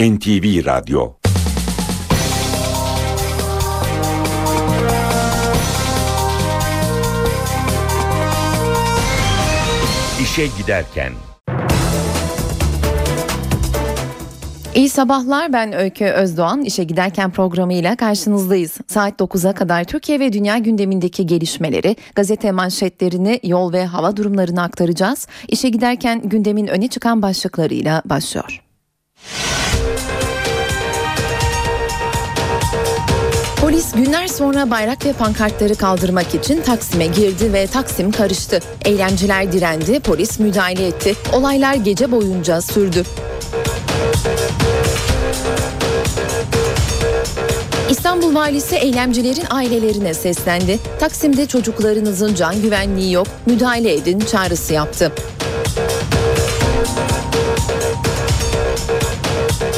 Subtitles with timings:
[0.00, 1.12] NTV Radyo
[10.22, 11.12] İşe Giderken
[14.74, 16.62] İyi sabahlar ben Öykü Özdoğan.
[16.62, 18.78] İşe giderken programıyla karşınızdayız.
[18.86, 25.26] Saat 9'a kadar Türkiye ve dünya gündemindeki gelişmeleri, gazete manşetlerini, yol ve hava durumlarını aktaracağız.
[25.48, 28.67] İşe giderken gündemin öne çıkan başlıklarıyla başlıyor.
[33.60, 38.60] Polis günler sonra bayrak ve pankartları kaldırmak için Taksim'e girdi ve Taksim karıştı.
[38.84, 41.14] Eylemciler direndi, polis müdahale etti.
[41.32, 43.02] Olaylar gece boyunca sürdü.
[47.90, 50.78] İstanbul Valisi eylemcilerin ailelerine seslendi.
[51.00, 55.12] Taksim'de çocuklarınızın can güvenliği yok, müdahale edin çağrısı yaptı.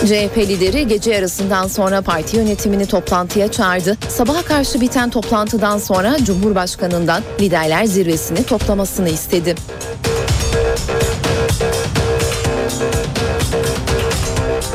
[0.06, 3.96] CHP lideri gece yarısından sonra parti yönetimini toplantıya çağırdı.
[4.08, 9.55] Sabaha karşı biten toplantıdan sonra Cumhurbaşkanı'ndan liderler zirvesini toplamasını istedi.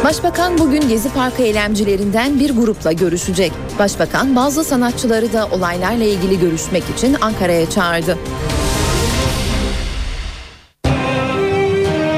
[0.03, 3.51] Başbakan bugün Gezi Parkı eylemcilerinden bir grupla görüşecek.
[3.79, 8.17] Başbakan bazı sanatçıları da olaylarla ilgili görüşmek için Ankara'ya çağırdı.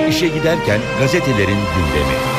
[0.10, 2.37] İşe giderken gazetelerin gündemi.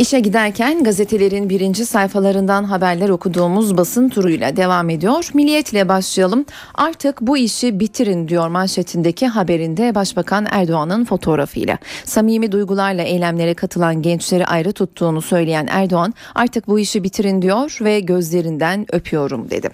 [0.00, 5.30] İşe giderken gazetelerin birinci sayfalarından haberler okuduğumuz basın turuyla devam ediyor.
[5.34, 6.44] Milliyetle başlayalım.
[6.74, 11.78] Artık bu işi bitirin diyor manşetindeki haberinde Başbakan Erdoğan'ın fotoğrafıyla.
[12.04, 18.00] Samimi duygularla eylemlere katılan gençleri ayrı tuttuğunu söyleyen Erdoğan artık bu işi bitirin diyor ve
[18.00, 19.70] gözlerinden öpüyorum dedi.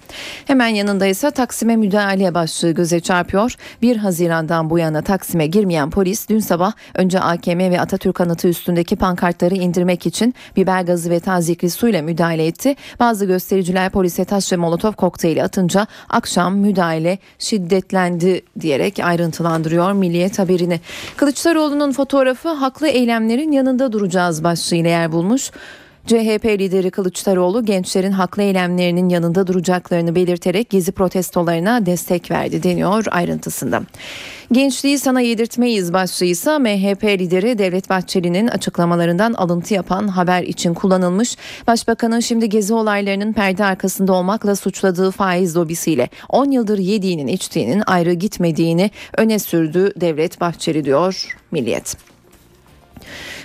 [0.46, 3.54] Hemen yanında ise Taksim'e müdahale başlığı göze çarpıyor.
[3.82, 8.96] 1 Haziran'dan bu yana Taksim'e girmeyen polis dün sabah önce AKM ve Atatürk anıtı üstündeki
[8.96, 12.76] pankartları indirmek için için biber gazı ve tazikli suyla müdahale etti.
[13.00, 20.80] Bazı göstericiler polise taş ve molotof kokteyli atınca akşam müdahale şiddetlendi diyerek ayrıntılandırıyor Milliyet haberini.
[21.16, 25.50] Kılıçdaroğlu'nun fotoğrafı haklı eylemlerin yanında duracağız başlığıyla yer bulmuş.
[26.06, 33.82] CHP lideri Kılıçdaroğlu gençlerin haklı eylemlerinin yanında duracaklarını belirterek gezi protestolarına destek verdi deniyor ayrıntısında.
[34.52, 41.36] Gençliği sana yedirtmeyiz başlığıysa MHP lideri Devlet Bahçeli'nin açıklamalarından alıntı yapan haber için kullanılmış.
[41.66, 48.12] Başbakanın şimdi gezi olaylarının perde arkasında olmakla suçladığı faiz lobisiyle 10 yıldır yediğinin içtiğinin ayrı
[48.12, 51.96] gitmediğini öne sürdü Devlet Bahçeli diyor Milliyet.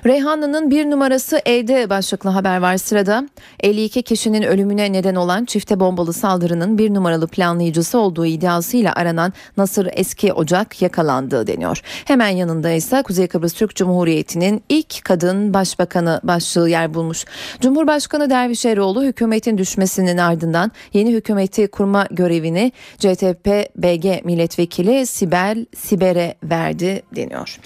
[0.05, 3.29] Reyhanlı'nın bir numarası evde başlıklı haber var sırada.
[3.59, 9.89] 52 kişinin ölümüne neden olan çifte bombalı saldırının bir numaralı planlayıcısı olduğu iddiasıyla aranan Nasır
[9.93, 11.81] Eski Ocak yakalandı deniyor.
[12.05, 17.25] Hemen yanında ise Kuzey Kıbrıs Türk Cumhuriyeti'nin ilk kadın başbakanı başlığı yer bulmuş.
[17.61, 23.47] Cumhurbaşkanı Derviş Eroğlu hükümetin düşmesinin ardından yeni hükümeti kurma görevini CTP
[23.77, 27.59] BG milletvekili Sibel Siber'e verdi deniyor.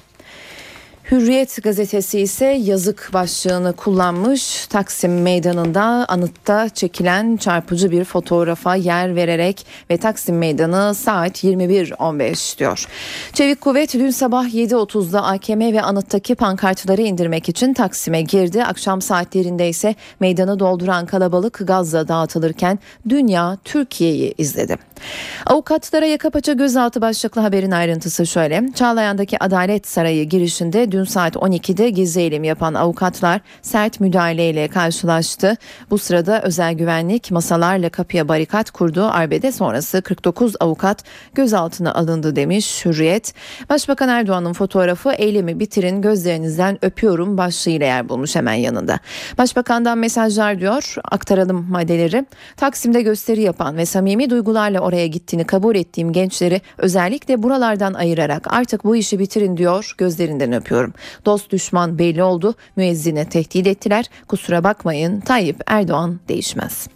[1.11, 4.67] Hürriyet gazetesi ise yazık başlığını kullanmış.
[4.67, 12.87] Taksim Meydanı'nda anıtta çekilen çarpıcı bir fotoğrafa yer vererek ve Taksim Meydanı saat 21.15 diyor.
[13.33, 18.63] Çevik Kuvvet dün sabah 7.30'da AKM ve anıttaki pankartları indirmek için Taksim'e girdi.
[18.63, 22.79] Akşam saatlerinde ise meydanı dolduran kalabalık gazla dağıtılırken
[23.09, 24.77] dünya Türkiye'yi izledi.
[25.45, 28.63] Avukatlara yaka paça gözaltı başlıklı haberin ayrıntısı şöyle.
[28.75, 35.57] Çağlayan'daki Adalet Sarayı girişinde dün saat 12'de gizli eylem yapan avukatlar sert müdahaleyle karşılaştı.
[35.89, 39.03] Bu sırada özel güvenlik masalarla kapıya barikat kurdu.
[39.11, 43.33] Arbede sonrası 49 avukat gözaltına alındı demiş Hürriyet.
[43.69, 48.99] Başbakan Erdoğan'ın fotoğrafı eylemi bitirin gözlerinizden öpüyorum başlığıyla yer bulmuş hemen yanında.
[49.37, 52.25] Başbakandan mesajlar diyor aktaralım maddeleri.
[52.57, 58.83] Taksim'de gösteri yapan ve samimi duygularla oraya gittiğini kabul ettiğim gençleri özellikle buralardan ayırarak artık
[58.83, 60.93] bu işi bitirin diyor gözlerinden öpüyorum.
[61.25, 62.55] Dost düşman belli oldu.
[62.75, 64.05] Müezzine tehdit ettiler.
[64.27, 66.87] Kusura bakmayın Tayyip Erdoğan değişmez.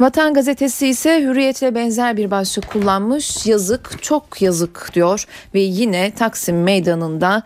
[0.00, 3.46] Vatan gazetesi ise hürriyetle benzer bir başlık kullanmış.
[3.46, 5.24] Yazık çok yazık diyor
[5.54, 7.42] ve yine Taksim meydanında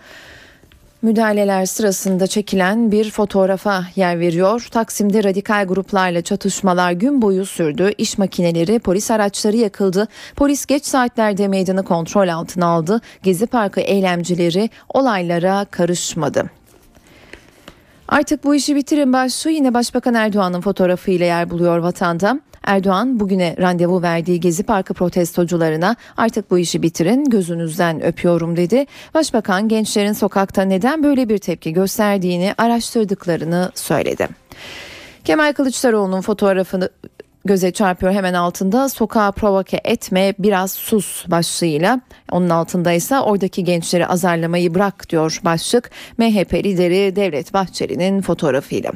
[1.04, 4.68] müdahaleler sırasında çekilen bir fotoğrafa yer veriyor.
[4.70, 7.92] Taksim'de radikal gruplarla çatışmalar gün boyu sürdü.
[7.98, 10.08] İş makineleri, polis araçları yakıldı.
[10.36, 13.00] Polis geç saatlerde meydanı kontrol altına aldı.
[13.22, 16.50] Gezi Parkı eylemcileri olaylara karışmadı.
[18.08, 22.40] Artık bu işi bitirin başlığı yine Başbakan Erdoğan'ın fotoğrafıyla yer buluyor vatanda.
[22.64, 28.86] Erdoğan bugüne randevu verdiği Gezi Parkı protestocularına artık bu işi bitirin gözünüzden öpüyorum dedi.
[29.14, 34.28] Başbakan gençlerin sokakta neden böyle bir tepki gösterdiğini araştırdıklarını söyledi.
[35.24, 36.88] Kemal Kılıçdaroğlu'nun fotoğrafını
[37.44, 38.88] göze çarpıyor hemen altında.
[38.88, 42.00] Sokağa provoke etme biraz sus başlığıyla.
[42.30, 45.90] Onun altında ise oradaki gençleri azarlamayı bırak diyor başlık.
[46.18, 48.92] MHP lideri Devlet Bahçeli'nin fotoğrafıyla.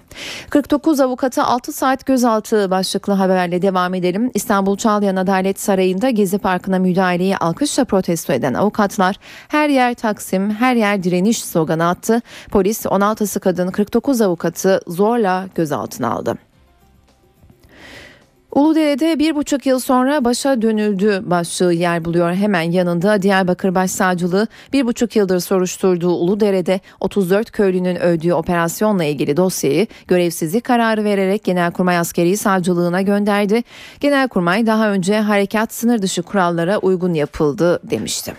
[0.50, 4.30] 49 avukatı 6 saat gözaltı başlıklı haberle devam edelim.
[4.34, 9.16] İstanbul Çağlayan Adalet Sarayı'nda Gezi Parkı'na müdahaleyi alkışla protesto eden avukatlar
[9.48, 12.22] her yer Taksim her yer direniş sloganı attı.
[12.50, 16.47] Polis 16'sı kadın 49 avukatı zorla gözaltına aldı.
[18.58, 22.34] Uludere'de bir buçuk yıl sonra başa dönüldü başlığı yer buluyor.
[22.34, 29.86] Hemen yanında Diyarbakır Başsavcılığı bir buçuk yıldır soruşturduğu Uludere'de 34 köylünün öldüğü operasyonla ilgili dosyayı
[30.08, 33.62] görevsizlik kararı vererek Genelkurmay Askeri Savcılığına gönderdi.
[34.00, 38.34] Genelkurmay daha önce harekat sınır dışı kurallara uygun yapıldı demişti.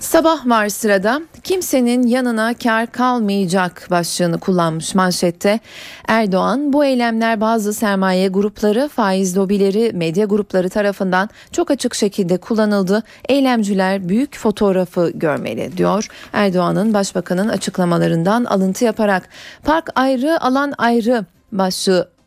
[0.00, 5.60] Sabah var sırada kimsenin yanına kar kalmayacak başlığını kullanmış manşette.
[6.08, 13.02] Erdoğan bu eylemler bazı sermaye grupları, faiz lobileri, medya grupları tarafından çok açık şekilde kullanıldı.
[13.28, 16.08] Eylemciler büyük fotoğrafı görmeli diyor.
[16.32, 19.28] Erdoğan'ın başbakanın açıklamalarından alıntı yaparak
[19.64, 22.19] park ayrı alan ayrı başlığı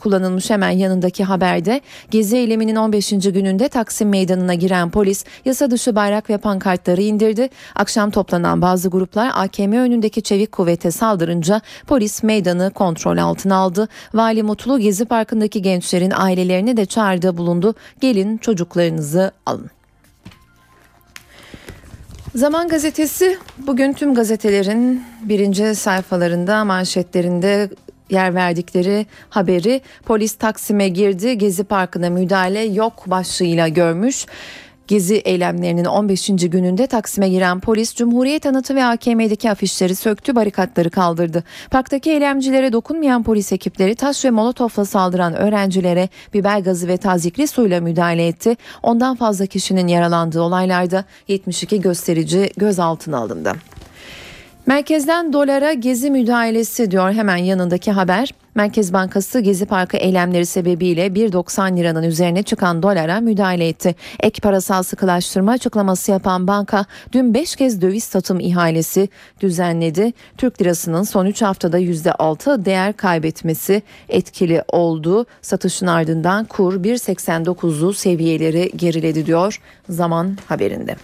[0.00, 1.80] kullanılmış hemen yanındaki haberde
[2.10, 3.10] gezi eyleminin 15.
[3.10, 7.48] gününde Taksim Meydanı'na giren polis yasa dışı bayrak ve pankartları indirdi.
[7.74, 13.88] Akşam toplanan bazı gruplar AKM önündeki çevik kuvvete saldırınca polis meydanı kontrol altına aldı.
[14.14, 17.74] Vali Mutlu Gezi Parkı'ndaki gençlerin ailelerini de çağrıda bulundu.
[18.00, 19.70] Gelin çocuklarınızı alın.
[22.34, 27.70] Zaman gazetesi bugün tüm gazetelerin birinci sayfalarında manşetlerinde
[28.10, 34.26] yer verdikleri haberi polis Taksim'e girdi Gezi Parkı'na müdahale yok başlığıyla görmüş.
[34.90, 36.26] Gezi eylemlerinin 15.
[36.26, 41.44] gününde Taksim'e giren polis Cumhuriyet anıtı ve AKM'deki afişleri söktü, barikatları kaldırdı.
[41.70, 47.80] Parktaki eylemcilere dokunmayan polis ekipleri taş ve molotofla saldıran öğrencilere biber gazı ve tazikli suyla
[47.80, 48.56] müdahale etti.
[48.82, 53.52] Ondan fazla kişinin yaralandığı olaylarda 72 gösterici gözaltına alındı.
[54.66, 58.34] Merkezden dolara gezi müdahalesi diyor hemen yanındaki haber.
[58.54, 63.94] Merkez Bankası Gezi Parkı eylemleri sebebiyle 1.90 liranın üzerine çıkan dolara müdahale etti.
[64.20, 69.08] Ek parasal sıkılaştırma açıklaması yapan banka dün 5 kez döviz satım ihalesi
[69.40, 70.12] düzenledi.
[70.36, 75.26] Türk lirasının son 3 haftada %6 değer kaybetmesi etkili oldu.
[75.42, 80.96] Satışın ardından kur 1.89'lu seviyeleri geriledi diyor zaman haberinde.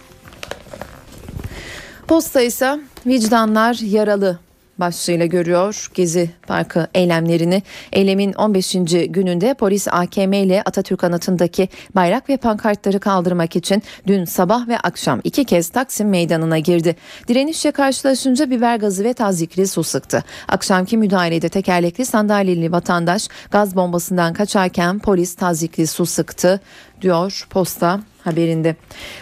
[2.07, 4.39] Posta ise vicdanlar yaralı
[4.77, 7.63] başlığıyla görüyor Gezi Parkı eylemlerini.
[7.93, 8.73] Eylemin 15.
[9.07, 15.21] gününde polis AKM ile Atatürk anıtındaki bayrak ve pankartları kaldırmak için dün sabah ve akşam
[15.23, 16.95] iki kez Taksim meydanına girdi.
[17.27, 20.23] Direnişle karşılaşınca biber gazı ve tazikli su sıktı.
[20.47, 26.59] Akşamki müdahalede tekerlekli sandalyeli vatandaş gaz bombasından kaçarken polis tazikli su sıktı
[27.01, 28.75] diyor posta haberinde.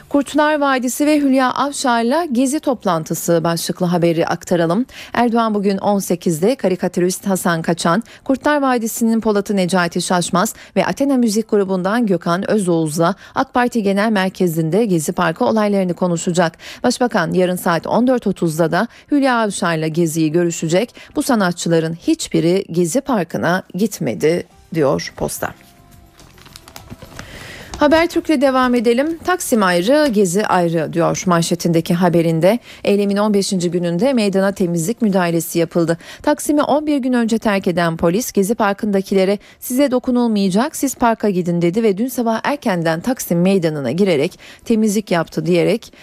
[0.09, 4.85] Kurtlar Vadisi ve Hülya Avşar'la gezi toplantısı başlıklı haberi aktaralım.
[5.13, 12.05] Erdoğan bugün 18'de karikatürist Hasan Kaçan, Kurtlar Vadisi'nin Polat'ı Necati Şaşmaz ve Athena Müzik Grubu'ndan
[12.05, 16.57] Gökhan Özoğuz'la AK Parti Genel Merkezi'nde Gezi Parkı olaylarını konuşacak.
[16.83, 20.95] Başbakan yarın saat 14.30'da da Hülya Avşar'la Gezi'yi görüşecek.
[21.15, 25.64] Bu sanatçıların hiçbiri Gezi Parkı'na gitmedi diyor posta.
[27.79, 29.17] Habertürk'le devam edelim.
[29.23, 32.59] Taksim ayrı, Gezi ayrı diyor manşetindeki haberinde.
[32.83, 33.49] Eylemin 15.
[33.49, 35.97] gününde meydana temizlik müdahalesi yapıldı.
[36.21, 41.83] Taksim'i 11 gün önce terk eden polis Gezi Parkı'ndakilere size dokunulmayacak siz parka gidin dedi
[41.83, 45.93] ve dün sabah erkenden Taksim meydanına girerek temizlik yaptı diyerek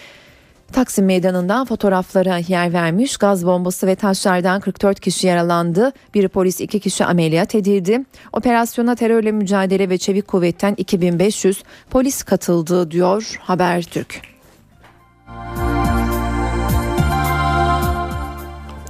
[0.73, 3.17] Taksim Meydanı'ndan fotoğraflara yer vermiş.
[3.17, 5.91] Gaz bombası ve taşlardan 44 kişi yaralandı.
[6.13, 8.01] Bir polis iki kişi ameliyat edildi.
[8.33, 14.21] Operasyona terörle mücadele ve çevik kuvvetten 2500 polis katıldı diyor Habertürk.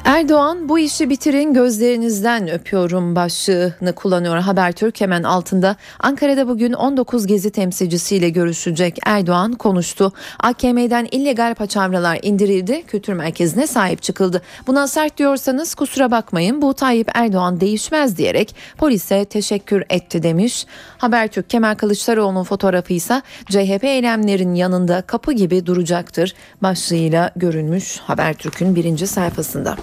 [0.06, 5.76] Erdoğan bu işi bitirin gözlerinizden öpüyorum başlığını kullanıyor Habertürk hemen altında.
[6.00, 10.14] Ankara'da bugün 19 gezi temsilcisiyle görüşecek Erdoğan konuştu.
[10.40, 14.42] AKM'den illegal paçavralar indirildi, kültür merkezine sahip çıkıldı.
[14.68, 20.66] Buna sert diyorsanız kusura bakmayın bu Tayyip Erdoğan değişmez diyerek polise teşekkür etti demiş.
[20.98, 29.08] Habertürk Kemal Kılıçdaroğlu'nun fotoğrafı ise CHP eylemlerin yanında kapı gibi duracaktır başlığıyla görünmüş Habertürk'ün birinci
[29.08, 29.78] sayfasında.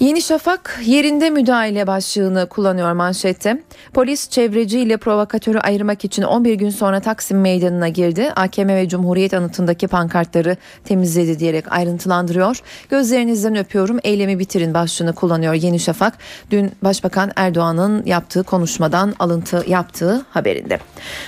[0.00, 3.62] Yeni Şafak yerinde müdahale başlığını kullanıyor manşette.
[3.94, 8.32] Polis çevreci ile provokatörü ayırmak için 11 gün sonra Taksim Meydanı'na girdi.
[8.36, 12.60] AKM ve Cumhuriyet anıtındaki pankartları temizledi diyerek ayrıntılandırıyor.
[12.90, 16.14] Gözlerinizden öpüyorum eylemi bitirin başlığını kullanıyor Yeni Şafak.
[16.50, 20.78] Dün Başbakan Erdoğan'ın yaptığı konuşmadan alıntı yaptığı haberinde.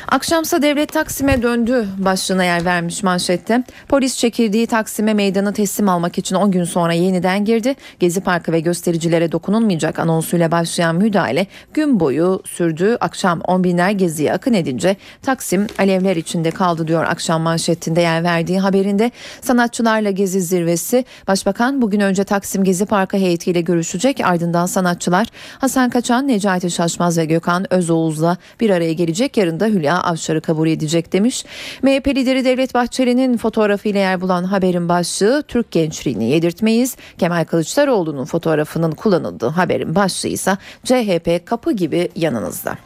[0.08, 3.64] Akşamsa devlet Taksim'e döndü başlığına yer vermiş manşette.
[3.88, 7.74] Polis çekildiği Taksim'e meydanı teslim almak için 10 gün sonra yeniden girdi.
[8.00, 12.96] Gezi Parkı ve göstericilere dokunulmayacak anonsuyla başlayan müdahale gün boyu sürdü.
[13.00, 18.60] Akşam on binler geziye akın edince Taksim alevler içinde kaldı diyor akşam manşetinde yer verdiği
[18.60, 19.10] haberinde.
[19.40, 24.20] Sanatçılarla gezi zirvesi Başbakan bugün önce Taksim Gezi Parkı heyetiyle görüşecek.
[24.24, 25.26] Ardından sanatçılar
[25.58, 29.36] Hasan Kaçan, Necati Şaşmaz ve Gökhan Özoğuz'la bir araya gelecek.
[29.36, 31.44] Yarın da Hülya Avşar'ı kabul edecek demiş.
[31.82, 36.96] MHP lideri Devlet Bahçeli'nin fotoğrafıyla yer bulan haberin başlığı Türk gençliğini yedirtmeyiz.
[37.18, 42.76] Kemal Kılıçdaroğlu'nun fotoğrafının kullanıldığı haberin başlığı ise CHP kapı gibi yanınızda.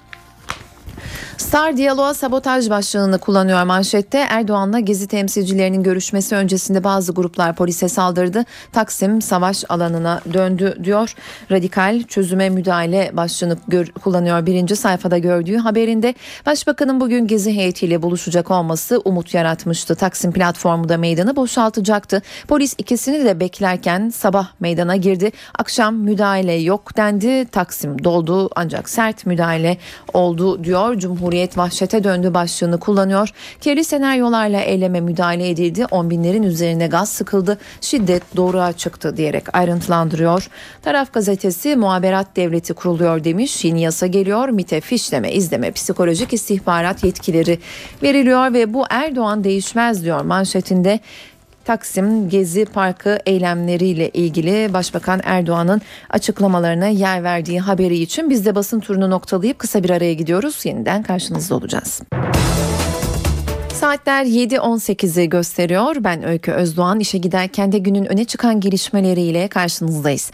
[1.36, 4.18] Star Diyaloğa sabotaj başlığını kullanıyor manşette.
[4.18, 8.44] Erdoğan'la gezi temsilcilerinin görüşmesi öncesinde bazı gruplar polise saldırdı.
[8.72, 11.14] Taksim savaş alanına döndü diyor.
[11.50, 16.14] Radikal çözüme müdahale başlığını gör, kullanıyor birinci sayfada gördüğü haberinde.
[16.46, 19.94] Başbakanın bugün gezi heyetiyle buluşacak olması umut yaratmıştı.
[19.94, 22.22] Taksim platformu da meydanı boşaltacaktı.
[22.48, 25.32] Polis ikisini de beklerken sabah meydana girdi.
[25.58, 27.46] Akşam müdahale yok dendi.
[27.46, 29.78] Taksim doldu ancak sert müdahale
[30.12, 30.93] oldu diyor.
[30.98, 33.30] Cumhuriyet vahşete döndü başlığını kullanıyor.
[33.60, 35.86] Kirli senaryolarla eyleme müdahale edildi.
[35.90, 37.58] On binlerin üzerine gaz sıkıldı.
[37.80, 40.48] Şiddet doğruğa çıktı diyerek ayrıntılandırıyor.
[40.82, 43.64] Taraf gazetesi muhaberat devleti kuruluyor demiş.
[43.64, 44.48] Yeni yasa geliyor.
[44.48, 47.58] MİT'e fişleme, izleme, psikolojik istihbarat yetkileri
[48.02, 51.00] veriliyor ve bu Erdoğan değişmez diyor manşetinde.
[51.64, 55.80] Taksim Gezi Parkı eylemleriyle ilgili Başbakan Erdoğan'ın
[56.10, 60.66] açıklamalarına yer verdiği haberi için biz de basın turunu noktalayıp kısa bir araya gidiyoruz.
[60.66, 62.02] Yeniden karşınızda olacağız.
[63.74, 65.96] Saatler 7.18'i gösteriyor.
[66.00, 67.00] Ben Öykü Özdoğan.
[67.00, 70.30] işe giderken de günün öne çıkan gelişmeleriyle karşınızdayız.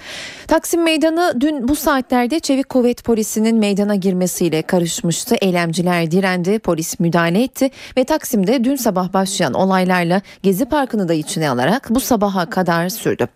[0.47, 5.35] Taksim Meydanı dün bu saatlerde Çevik Kuvvet Polisi'nin meydana girmesiyle karışmıştı.
[5.41, 11.51] Eylemciler direndi, polis müdahale etti ve Taksim'de dün sabah başlayan olaylarla Gezi Parkı'nı da içine
[11.51, 13.29] alarak bu sabaha kadar sürdü.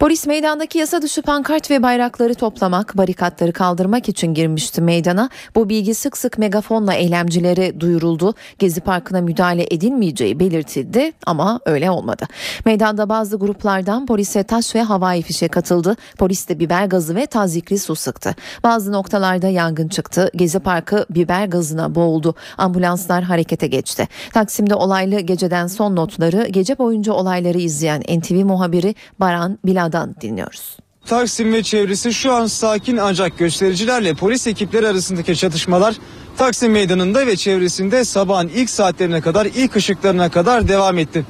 [0.00, 5.30] Polis meydandaki yasa dışı pankart ve bayrakları toplamak, barikatları kaldırmak için girmişti meydana.
[5.54, 8.34] Bu bilgi sık sık megafonla eylemcilere duyuruldu.
[8.58, 12.26] Gezi Parkı'na müdahale edilmeyeceği belirtildi ama öyle olmadı.
[12.64, 15.96] Meydanda bazı gruplardan polise taş ve havai fişe katıldı.
[16.18, 18.34] Polis de biber gazı ve tazikli su sıktı.
[18.64, 20.30] Bazı noktalarda yangın çıktı.
[20.34, 22.34] Gezi Parkı biber gazına boğuldu.
[22.58, 24.08] Ambulanslar harekete geçti.
[24.32, 30.81] Taksim'de olaylı geceden son notları gece boyunca olayları izleyen NTV muhabiri Baran Bila'dan dinliyoruz.
[31.06, 35.94] Taksim ve çevresi şu an sakin ancak göstericilerle polis ekipleri arasındaki çatışmalar
[36.36, 41.24] Taksim Meydanı'nda ve çevresinde sabahın ilk saatlerine kadar, ilk ışıklarına kadar devam etti.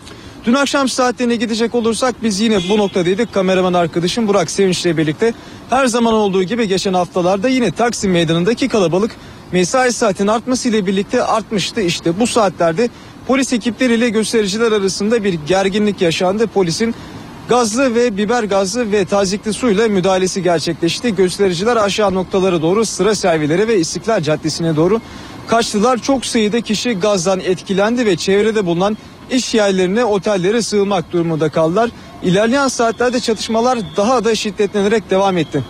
[0.44, 3.34] Dün akşam saatlerine gidecek olursak biz yine bu noktadaydık.
[3.34, 5.34] Kameraman arkadaşım Burak Sevinç'le birlikte.
[5.70, 9.10] Her zaman olduğu gibi geçen haftalarda yine Taksim Meydanı'ndaki kalabalık
[9.52, 11.80] mesai saatin artmasıyla birlikte artmıştı.
[11.80, 12.88] İşte bu saatlerde
[13.26, 16.46] polis ekipleriyle göstericiler arasında bir gerginlik yaşandı.
[16.46, 16.94] Polisin
[17.52, 21.14] gazlı ve biber gazlı ve tazikli suyla müdahalesi gerçekleşti.
[21.14, 25.00] Göstericiler aşağı noktalara doğru sıra servileri ve İstiklal Caddesi'ne doğru
[25.48, 25.98] kaçtılar.
[25.98, 28.96] Çok sayıda kişi gazdan etkilendi ve çevrede bulunan
[29.30, 31.90] iş yerlerine, otellere sığınmak durumunda kaldılar.
[32.22, 35.64] İlerleyen saatlerde çatışmalar daha da şiddetlenerek devam etti.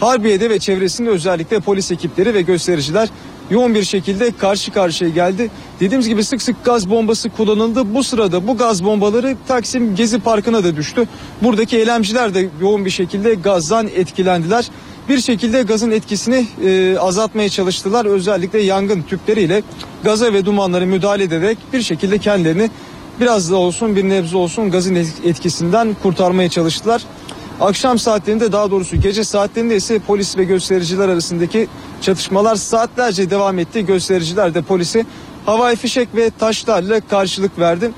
[0.00, 3.08] Harbiye'de ve çevresinde özellikle polis ekipleri ve göstericiler
[3.50, 5.50] yoğun bir şekilde karşı karşıya geldi.
[5.80, 7.94] Dediğimiz gibi sık sık gaz bombası kullanıldı.
[7.94, 11.08] Bu sırada bu gaz bombaları Taksim Gezi Parkı'na da düştü.
[11.42, 14.68] Buradaki eylemciler de yoğun bir şekilde gazdan etkilendiler.
[15.08, 18.06] Bir şekilde gazın etkisini e, azaltmaya çalıştılar.
[18.06, 19.62] Özellikle yangın tüpleriyle
[20.04, 22.70] gaza ve dumanlara müdahale ederek bir şekilde kendilerini
[23.20, 27.04] biraz da olsun bir nebze olsun gazın etkisinden kurtarmaya çalıştılar.
[27.60, 31.68] Akşam saatlerinde daha doğrusu gece saatlerinde ise polis ve göstericiler arasındaki
[32.00, 33.86] çatışmalar saatlerce devam etti.
[33.86, 35.06] Göstericiler de polisi
[35.46, 37.90] havai fişek ve taşlarla karşılık verdi.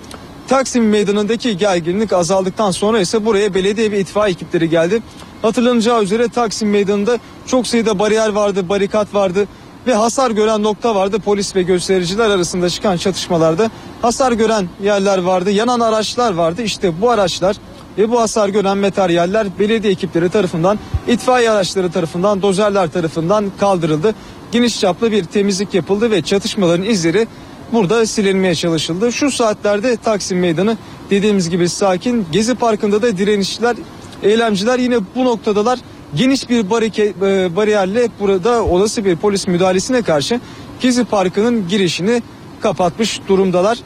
[0.48, 5.02] Taksim Meydanı'ndaki gerginlik azaldıktan sonra ise buraya belediye ve itfaiye ekipleri geldi.
[5.42, 9.48] Hatırlanacağı üzere Taksim Meydanı'nda çok sayıda bariyer vardı, barikat vardı
[9.86, 11.18] ve hasar gören nokta vardı.
[11.18, 13.70] Polis ve göstericiler arasında çıkan çatışmalarda
[14.02, 16.62] hasar gören yerler vardı, yanan araçlar vardı.
[16.62, 17.56] İşte bu araçlar
[17.98, 20.78] ve bu hasar gören materyaller belediye ekipleri tarafından,
[21.08, 24.14] itfaiye araçları tarafından, dozerler tarafından kaldırıldı.
[24.52, 27.26] Geniş çaplı bir temizlik yapıldı ve çatışmaların izleri
[27.72, 29.12] burada silinmeye çalışıldı.
[29.12, 30.76] Şu saatlerde Taksim Meydanı
[31.10, 32.26] dediğimiz gibi sakin.
[32.32, 33.76] Gezi Parkı'nda da direnişçiler,
[34.22, 35.78] eylemciler yine bu noktadalar.
[36.14, 40.40] Geniş bir e, bariyerle burada olası bir polis müdahalesine karşı
[40.80, 42.22] Gezi Parkı'nın girişini
[42.60, 43.78] kapatmış durumdalar.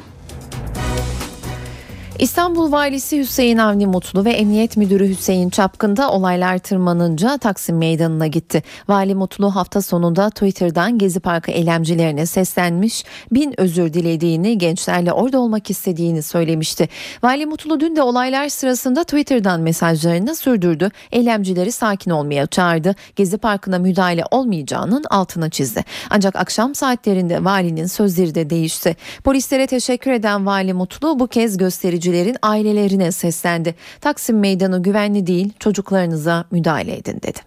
[2.19, 8.27] İstanbul Valisi Hüseyin Avni Mutlu ve Emniyet Müdürü Hüseyin Çapkın da olaylar tırmanınca Taksim Meydanı'na
[8.27, 8.63] gitti.
[8.89, 15.71] Vali Mutlu hafta sonunda Twitter'dan Gezi Parkı eylemcilerine seslenmiş, bin özür dilediğini, gençlerle orada olmak
[15.71, 16.89] istediğini söylemişti.
[17.23, 20.91] Vali Mutlu dün de olaylar sırasında Twitter'dan mesajlarını sürdürdü.
[21.13, 22.95] Eylemcileri sakin olmaya çağırdı.
[23.17, 25.85] Gezi Parkı'na müdahale olmayacağının altına çizdi.
[26.11, 28.97] Ancak akşam saatlerinde valinin sözleri de değişti.
[29.25, 33.75] Polislere teşekkür eden Vali Mutlu bu kez gösterici gazetecilerin ailelerine seslendi.
[34.01, 37.39] Taksim Meydanı güvenli değil çocuklarınıza müdahale edin dedi.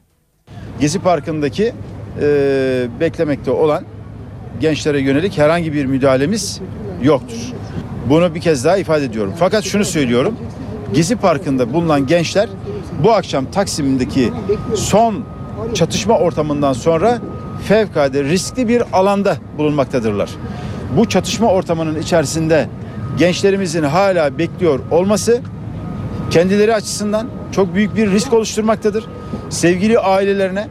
[0.79, 1.73] Gezi Parkı'ndaki
[2.21, 3.83] e, beklemekte olan
[4.59, 6.61] gençlere yönelik herhangi bir müdahalemiz
[7.03, 7.37] yoktur.
[8.09, 9.33] Bunu bir kez daha ifade ediyorum.
[9.39, 10.35] Fakat şunu söylüyorum.
[10.93, 12.49] Gezi Parkı'nda bulunan gençler
[13.03, 14.31] bu akşam Taksim'deki
[14.75, 15.23] son
[15.73, 17.19] çatışma ortamından sonra
[17.67, 20.29] fevkalade riskli bir alanda bulunmaktadırlar.
[20.97, 22.67] Bu çatışma ortamının içerisinde
[23.17, 25.41] gençlerimizin hala bekliyor olması
[26.29, 29.05] kendileri açısından çok büyük bir risk oluşturmaktadır.
[29.49, 30.67] Sevgili ailelerine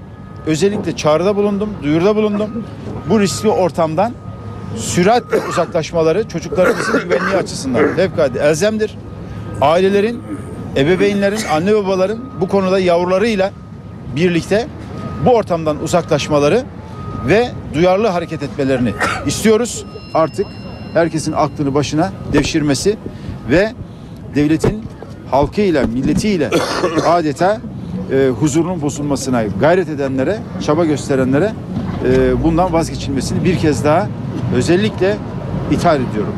[0.46, 2.64] özellikle çağrıda bulundum, duyurda bulundum.
[3.10, 4.12] Bu riskli ortamdan
[4.76, 8.98] süratle uzaklaşmaları çocuklarımızın güvenliği açısından fevkalade elzemdir.
[9.60, 10.22] Ailelerin,
[10.76, 13.50] ebeveynlerin, anne babaların bu konuda yavrularıyla
[14.16, 14.66] birlikte
[15.24, 16.62] bu ortamdan uzaklaşmaları
[17.28, 18.92] ve duyarlı hareket etmelerini
[19.26, 19.84] istiyoruz.
[20.14, 20.46] Artık
[20.96, 22.96] herkesin aklını başına devşirmesi
[23.50, 23.72] ve
[24.34, 24.84] devletin
[25.30, 26.50] halkıyla, milletiyle
[27.06, 27.60] adeta
[28.12, 31.52] e, huzurunun bozulmasına gayret edenlere, çaba gösterenlere
[32.04, 34.08] e, bundan vazgeçilmesini bir kez daha
[34.54, 35.16] özellikle
[35.70, 36.34] ithal ediyorum.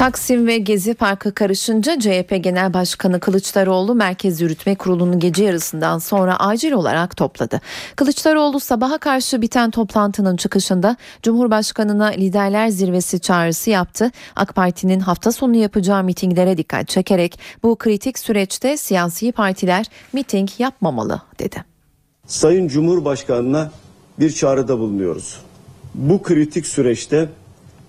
[0.00, 6.40] Taksim ve Gezi Parkı karışınca CHP Genel Başkanı Kılıçdaroğlu Merkez Yürütme Kurulu'nu gece yarısından sonra
[6.40, 7.60] acil olarak topladı.
[7.96, 14.10] Kılıçdaroğlu sabaha karşı biten toplantının çıkışında Cumhurbaşkanına liderler zirvesi çağrısı yaptı.
[14.36, 21.20] AK Parti'nin hafta sonu yapacağı mitinglere dikkat çekerek bu kritik süreçte siyasi partiler miting yapmamalı
[21.38, 21.64] dedi.
[22.26, 23.70] Sayın Cumhurbaşkanına
[24.18, 25.40] bir çağrıda bulunuyoruz.
[25.94, 27.28] Bu kritik süreçte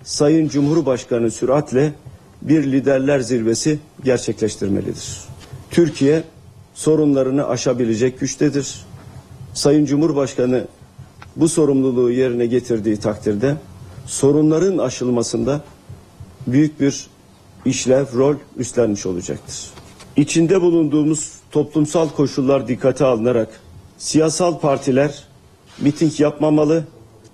[0.04, 1.92] Sayın Cumhurbaşkanı süratle
[2.42, 5.18] bir liderler zirvesi gerçekleştirmelidir.
[5.70, 6.24] Türkiye
[6.74, 8.84] sorunlarını aşabilecek güçtedir.
[9.54, 10.66] Sayın Cumhurbaşkanı
[11.36, 13.56] bu sorumluluğu yerine getirdiği takdirde
[14.06, 15.60] sorunların aşılmasında
[16.46, 17.06] büyük bir
[17.64, 19.70] işlev, rol üstlenmiş olacaktır.
[20.16, 23.60] İçinde bulunduğumuz toplumsal koşullar dikkate alınarak
[23.98, 25.24] siyasal partiler
[25.80, 26.84] miting yapmamalı,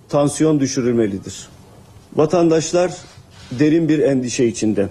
[0.09, 1.48] tansiyon düşürülmelidir.
[2.18, 2.92] Vatandaşlar
[3.50, 4.88] derin bir endişe içinde.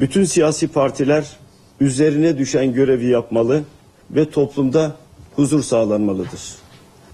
[0.00, 1.36] Bütün siyasi partiler
[1.80, 3.62] üzerine düşen görevi yapmalı
[4.10, 4.96] ve toplumda
[5.36, 6.40] huzur sağlanmalıdır.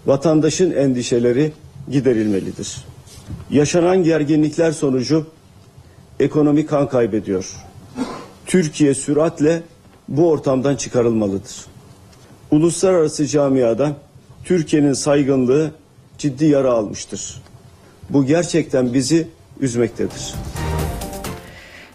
[0.07, 1.53] Vatandaşın endişeleri
[1.90, 2.85] giderilmelidir.
[3.51, 5.27] Yaşanan gerginlikler sonucu
[6.20, 7.57] ekonomi kan kaybediyor.
[8.46, 9.62] Türkiye süratle
[10.09, 11.66] bu ortamdan çıkarılmalıdır.
[12.51, 13.96] Uluslararası camiada
[14.44, 15.70] Türkiye'nin saygınlığı
[16.18, 17.42] ciddi yara almıştır.
[18.11, 19.29] Bu gerçekten bizi
[19.62, 20.35] üzmektedir.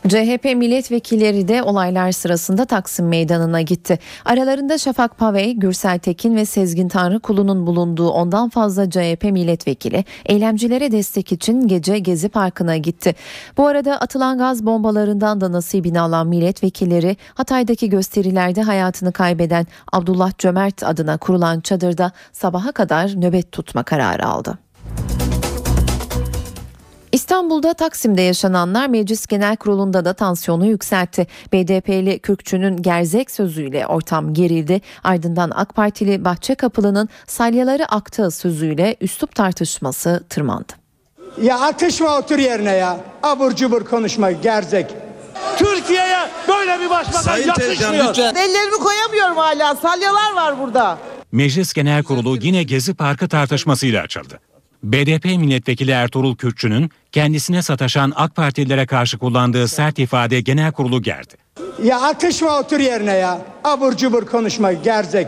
[0.07, 3.99] CHP milletvekilleri de olaylar sırasında Taksim Meydanı'na gitti.
[4.25, 11.31] Aralarında Şafak Pavey, Gürsel Tekin ve Sezgin Tanrıkulu'nun bulunduğu ondan fazla CHP milletvekili eylemcilere destek
[11.31, 13.15] için gece Gezi Parkı'na gitti.
[13.57, 20.83] Bu arada atılan gaz bombalarından da nasibini alan milletvekilleri Hatay'daki gösterilerde hayatını kaybeden Abdullah Cömert
[20.83, 24.66] adına kurulan çadırda sabaha kadar nöbet tutma kararı aldı.
[27.11, 31.27] İstanbul'da Taksim'de yaşananlar Meclis Genel Kurulu'nda da tansiyonu yükseltti.
[31.53, 34.81] BDP'li Kürkçü'nün gerzek sözüyle ortam gerildi.
[35.03, 40.73] Ardından AK Partili Bahçe Kapılı'nın salyaları aktığı sözüyle üslup tartışması tırmandı.
[41.41, 42.97] Ya atışma otur yerine ya.
[43.23, 44.93] Abur cubur konuşma gerzek.
[45.57, 48.05] Türkiye'ye böyle bir başbakan Sayın yakışmıyor.
[48.13, 49.75] Tezcan, Ellerimi koyamıyorum hala.
[49.75, 50.97] Salyalar var burada.
[51.31, 54.39] Meclis Genel Kurulu yine Gezi Parkı tartışmasıyla açıldı.
[54.91, 61.33] BDP milletvekili Ertuğrul Kürkçü'nün kendisine sataşan AK Partililere karşı kullandığı sert ifade genel kurulu gerdi.
[61.83, 63.41] Ya atışma otur yerine ya.
[63.63, 65.27] Abur cubur konuşma gerzek.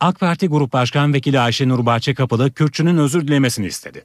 [0.00, 4.04] AK Parti Grup Başkan Vekili Ayşenur Bahçekapılı Kürkçü'nün özür dilemesini istedi.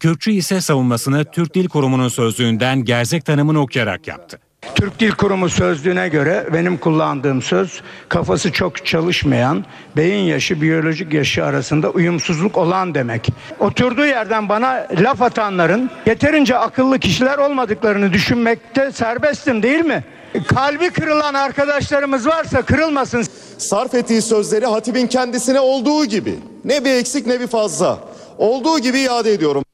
[0.00, 4.38] Kürkçü ise savunmasını Türk Dil Kurumu'nun sözlüğünden gerzek tanımını okuyarak yaptı.
[4.80, 9.64] Türk Dil Kurumu sözlüğüne göre benim kullandığım söz kafası çok çalışmayan,
[9.96, 13.28] beyin yaşı biyolojik yaşı arasında uyumsuzluk olan demek.
[13.58, 20.04] Oturduğu yerden bana laf atanların yeterince akıllı kişiler olmadıklarını düşünmekte serbestim değil mi?
[20.48, 23.24] Kalbi kırılan arkadaşlarımız varsa kırılmasın.
[23.58, 27.98] Sarf ettiği sözleri hatibin kendisine olduğu gibi ne bir eksik ne bir fazla
[28.38, 29.64] olduğu gibi iade ediyorum.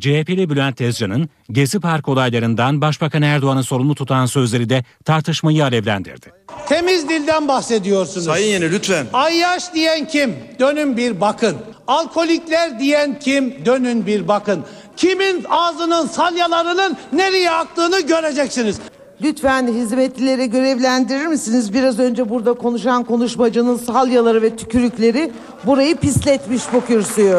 [0.00, 6.32] CHP'li Bülent Tezcan'ın Gezi Park olaylarından Başbakan Erdoğan'ı sorumlu tutan sözleri de tartışmayı alevlendirdi.
[6.68, 8.26] Temiz dilden bahsediyorsunuz.
[8.26, 9.06] Sayın Yeni lütfen.
[9.12, 10.34] Ayyaş diyen kim?
[10.58, 11.56] Dönün bir bakın.
[11.86, 13.54] Alkolikler diyen kim?
[13.66, 14.64] Dönün bir bakın.
[14.96, 18.80] Kimin ağzının salyalarının nereye aktığını göreceksiniz.
[19.22, 21.74] Lütfen hizmetlileri görevlendirir misiniz?
[21.74, 25.32] Biraz önce burada konuşan konuşmacının salyaları ve tükürükleri
[25.66, 27.36] burayı pisletmiş bu kürsüyü.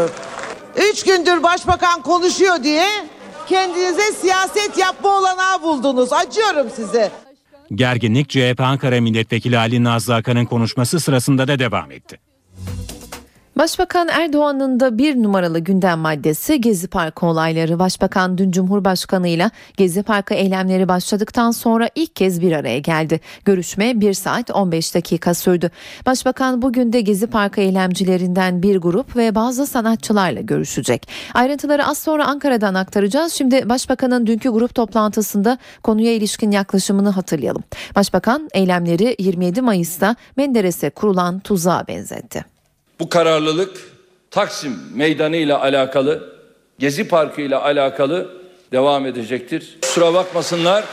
[0.78, 2.86] Üç gündür başbakan konuşuyor diye
[3.50, 6.14] kendinize siyaset yapma olanağı buldunuz.
[6.14, 7.12] Acıyorum size.
[7.76, 12.20] Gerginlik CHP Ankara Milletvekili Ali Nazlı Akan'ın konuşması sırasında da devam etti.
[13.58, 17.80] Başbakan Erdoğan'ın da bir numaralı gündem maddesi Gezi Parkı olayları.
[17.80, 23.20] Başbakan dün Cumhurbaşkanı ile Gezi Parkı eylemleri başladıktan sonra ilk kez bir araya geldi.
[23.46, 25.72] Görüşme 1 saat 15 dakika sürdü.
[26.06, 31.08] Başbakan bugün de Gezi Parkı eylemcilerinden bir grup ve bazı sanatçılarla görüşecek.
[31.34, 33.34] Ayrıntıları az sonra Ankara'dan aktaracağız.
[33.34, 37.64] Şimdi Başbakan'ın dünkü grup toplantısında konuya ilişkin yaklaşımını hatırlayalım.
[37.96, 42.57] Başbakan eylemleri 27 Mayıs'ta Menderes'e kurulan tuzağa benzetti.
[43.00, 43.92] Bu kararlılık
[44.32, 46.34] Taksim Meydanı ile alakalı,
[46.80, 48.38] Gezi Parkı ile alakalı
[48.72, 49.78] devam edecektir.
[49.82, 50.86] Kusura bakmasınlar.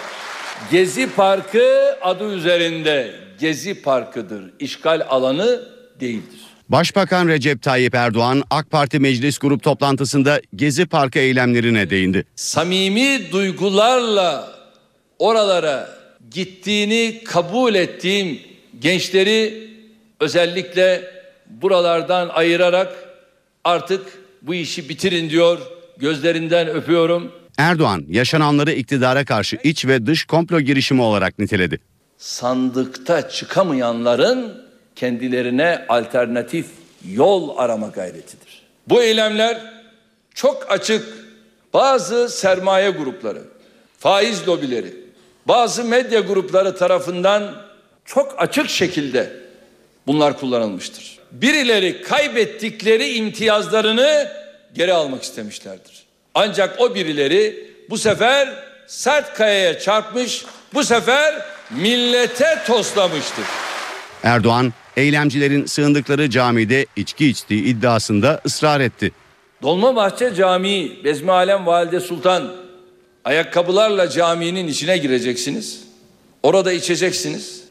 [0.70, 4.42] Gezi Parkı adı üzerinde Gezi Parkı'dır.
[4.58, 5.62] İşgal alanı
[6.00, 6.40] değildir.
[6.68, 12.26] Başbakan Recep Tayyip Erdoğan AK Parti Meclis Grup toplantısında Gezi Parkı eylemlerine değindi.
[12.36, 14.52] Samimi duygularla
[15.18, 15.90] oralara
[16.30, 18.40] gittiğini kabul ettiğim
[18.78, 19.68] gençleri
[20.20, 21.14] özellikle
[21.62, 22.94] buralardan ayırarak
[23.64, 24.02] artık
[24.42, 25.58] bu işi bitirin diyor.
[25.96, 27.32] Gözlerinden öpüyorum.
[27.58, 31.80] Erdoğan yaşananları iktidara karşı iç ve dış komplo girişimi olarak niteledi.
[32.18, 34.64] Sandıkta çıkamayanların
[34.96, 36.66] kendilerine alternatif
[37.08, 38.62] yol arama gayretidir.
[38.88, 39.60] Bu eylemler
[40.34, 41.04] çok açık
[41.74, 43.42] bazı sermaye grupları,
[43.98, 44.94] faiz lobileri,
[45.48, 47.54] bazı medya grupları tarafından
[48.04, 49.43] çok açık şekilde
[50.06, 54.28] bunlar kullanılmıştır birileri kaybettikleri imtiyazlarını
[54.74, 56.04] geri almak istemişlerdir.
[56.34, 58.48] Ancak o birileri bu sefer
[58.86, 61.34] sert kayaya çarpmış, bu sefer
[61.70, 63.44] millete toslamıştır.
[64.22, 69.12] Erdoğan, eylemcilerin sığındıkları camide içki içtiği iddiasında ısrar etti.
[69.62, 72.52] Dolmabahçe Camii, Bezmi Alem Valide Sultan,
[73.24, 75.80] ayakkabılarla caminin içine gireceksiniz.
[76.42, 77.63] Orada içeceksiniz.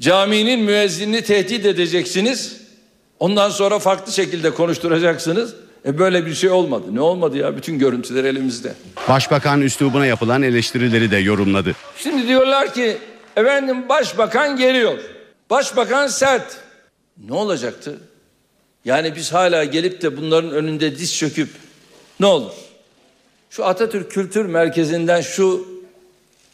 [0.00, 2.60] Caminin müezzinini tehdit edeceksiniz.
[3.18, 5.54] Ondan sonra farklı şekilde konuşturacaksınız.
[5.86, 6.84] E böyle bir şey olmadı.
[6.92, 7.56] Ne olmadı ya?
[7.56, 8.72] Bütün görüntüler elimizde.
[9.08, 11.74] Başbakan üslubuna yapılan eleştirileri de yorumladı.
[11.96, 12.98] Şimdi diyorlar ki
[13.36, 14.98] efendim başbakan geliyor.
[15.50, 16.56] Başbakan sert.
[17.28, 17.98] Ne olacaktı?
[18.84, 21.48] Yani biz hala gelip de bunların önünde diz çöküp
[22.20, 22.52] ne olur?
[23.50, 25.68] Şu Atatürk Kültür Merkezi'nden şu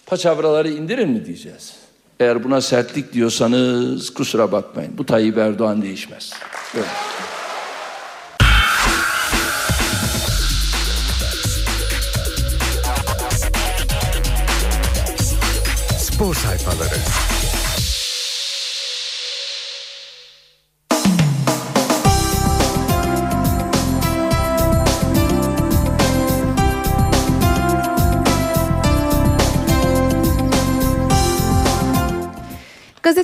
[0.07, 1.73] paçavraları indirin mi diyeceğiz?
[2.21, 4.93] Eğer buna sertlik diyorsanız kusura bakmayın.
[4.99, 6.33] Bu Tayyip Erdoğan değişmez.
[6.75, 6.87] Evet.
[15.99, 17.24] Spor sayfaları.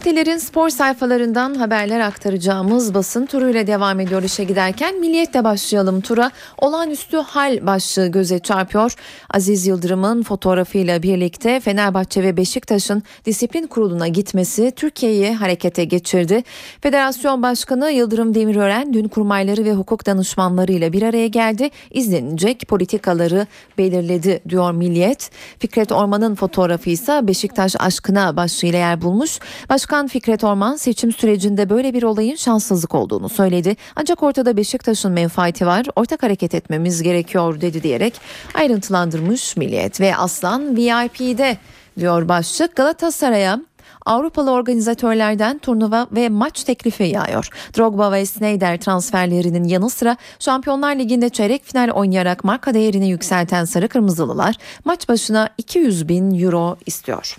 [0.00, 6.30] Gazetelerin spor sayfalarından haberler aktaracağımız basın turuyla devam ediyor işe giderken Milliyet'te başlayalım tura.
[6.58, 8.94] Olağanüstü hal başlığı göze çarpıyor.
[9.34, 16.44] Aziz Yıldırım'ın fotoğrafıyla birlikte Fenerbahçe ve Beşiktaş'ın disiplin kuruluna gitmesi Türkiye'yi harekete geçirdi.
[16.80, 21.70] Federasyon Başkanı Yıldırım Demirören dün kurmayları ve hukuk danışmanlarıyla bir araya geldi.
[21.90, 23.46] İzlenecek politikaları
[23.78, 25.30] belirledi diyor Milliyet.
[25.58, 29.38] Fikret Orman'ın fotoğrafı ise Beşiktaş aşkına başlığıyla yer bulmuş.
[29.68, 33.76] Başka Başkan Fikret Orman seçim sürecinde böyle bir olayın şanssızlık olduğunu söyledi.
[33.96, 38.20] Ancak ortada Beşiktaş'ın menfaati var, ortak hareket etmemiz gerekiyor dedi diyerek
[38.54, 41.58] ayrıntılandırmış Milliyet ve Aslan VIP'de
[41.98, 43.60] diyor başlık Galatasaray'a
[44.06, 47.48] Avrupalı organizatörlerden turnuva ve maç teklifi yağıyor.
[47.78, 53.88] Drogba ve Sneijder transferlerinin yanı sıra Şampiyonlar Ligi'nde çeyrek final oynayarak marka değerini yükselten Sarı
[53.88, 57.36] Kırmızılılar maç başına 200 bin euro istiyor.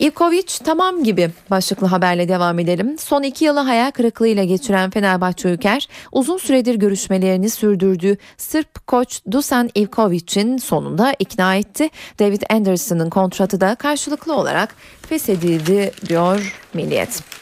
[0.00, 2.98] Ivkovic tamam gibi başlıklı haberle devam edelim.
[2.98, 9.70] Son iki yılı hayal kırıklığıyla geçiren Fenerbahçe Ülker uzun süredir görüşmelerini sürdürdüğü Sırp koç Dusan
[9.74, 11.88] Ivkovic'in sonunda ikna etti.
[12.18, 14.74] David Anderson'ın kontratı da karşılıklı olarak
[15.08, 17.37] feshedildi diyor Milliyet.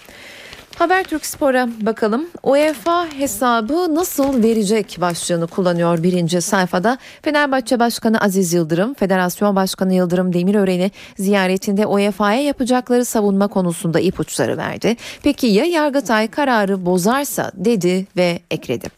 [0.78, 2.26] Habertürk Spor'a bakalım.
[2.42, 6.98] UEFA hesabı nasıl verecek başlığını kullanıyor birinci sayfada.
[7.22, 14.96] Fenerbahçe Başkanı Aziz Yıldırım, Federasyon Başkanı Yıldırım Demirören'i ziyaretinde UEFA'ya yapacakları savunma konusunda ipuçları verdi.
[15.22, 18.88] Peki ya Yargıtay kararı bozarsa dedi ve ekledi.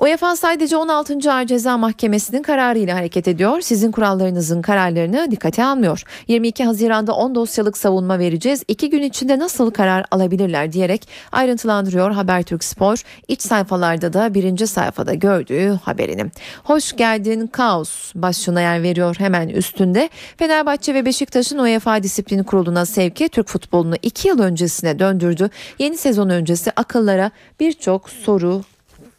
[0.00, 1.32] UEFA sadece 16.
[1.32, 3.60] Ağır Ceza Mahkemesi'nin kararıyla hareket ediyor.
[3.60, 6.02] Sizin kurallarınızın kararlarını dikkate almıyor.
[6.28, 8.62] 22 Haziran'da 10 dosyalık savunma vereceğiz.
[8.68, 13.02] 2 gün içinde nasıl karar alabilirler diyerek ayrıntılandırıyor Habertürk Spor.
[13.28, 16.26] İç sayfalarda da birinci sayfada gördüğü haberini.
[16.64, 20.10] Hoş geldin kaos başlığına yer veriyor hemen üstünde.
[20.36, 25.50] Fenerbahçe ve Beşiktaş'ın UEFA Disiplin Kurulu'na sevki Türk futbolunu 2 yıl öncesine döndürdü.
[25.78, 28.62] Yeni sezon öncesi akıllara birçok soru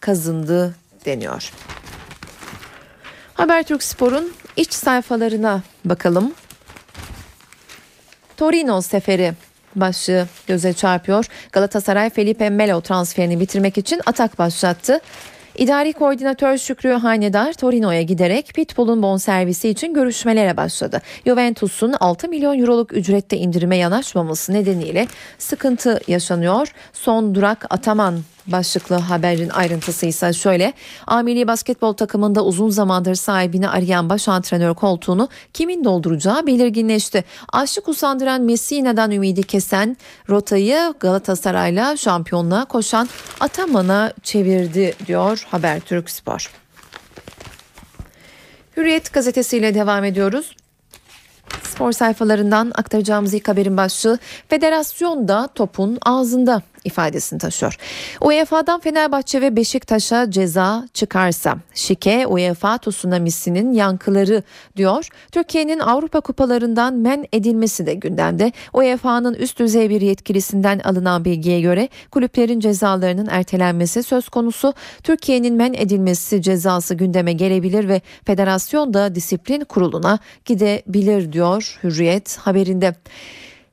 [0.01, 1.51] kazındı deniyor.
[3.33, 6.33] Habertürk Spor'un iç sayfalarına bakalım.
[8.37, 9.33] Torino seferi
[9.75, 11.25] başlığı göze çarpıyor.
[11.51, 14.99] Galatasaray Felipe Melo transferini bitirmek için atak başlattı.
[15.55, 21.01] İdari koordinatör Şükrü Hanedar Torino'ya giderek Pitbull'un bonservisi için görüşmelere başladı.
[21.25, 26.73] Juventus'un 6 milyon euroluk ücrette indirime yanaşmaması nedeniyle sıkıntı yaşanıyor.
[26.93, 30.73] Son durak Ataman başlıklı haberin ayrıntısı ise şöyle.
[31.07, 37.23] Amili basketbol takımında uzun zamandır sahibini arayan baş antrenör koltuğunu kimin dolduracağı belirginleşti.
[37.53, 39.97] Aşık usandıran Messina'dan ümidi kesen
[40.29, 46.51] rotayı Galatasaray'la şampiyonluğa koşan Ataman'a çevirdi diyor Habertürk Spor.
[48.77, 50.55] Hürriyet gazetesiyle devam ediyoruz.
[51.63, 57.77] Spor sayfalarından aktaracağımız ilk haberin başlığı Federasyon da topun ağzında ifadesini taşıyor.
[58.21, 64.43] UEFA'dan Fenerbahçe ve Beşiktaş'a ceza çıkarsa şike UEFA tsunamisinin yankıları
[64.77, 65.07] diyor.
[65.31, 68.51] Türkiye'nin Avrupa kupalarından men edilmesi de gündemde.
[68.73, 74.73] UEFA'nın üst düzey bir yetkilisinden alınan bilgiye göre kulüplerin cezalarının ertelenmesi söz konusu.
[75.03, 82.95] Türkiye'nin men edilmesi cezası gündeme gelebilir ve federasyon da disiplin kuruluna gidebilir diyor Hürriyet haberinde.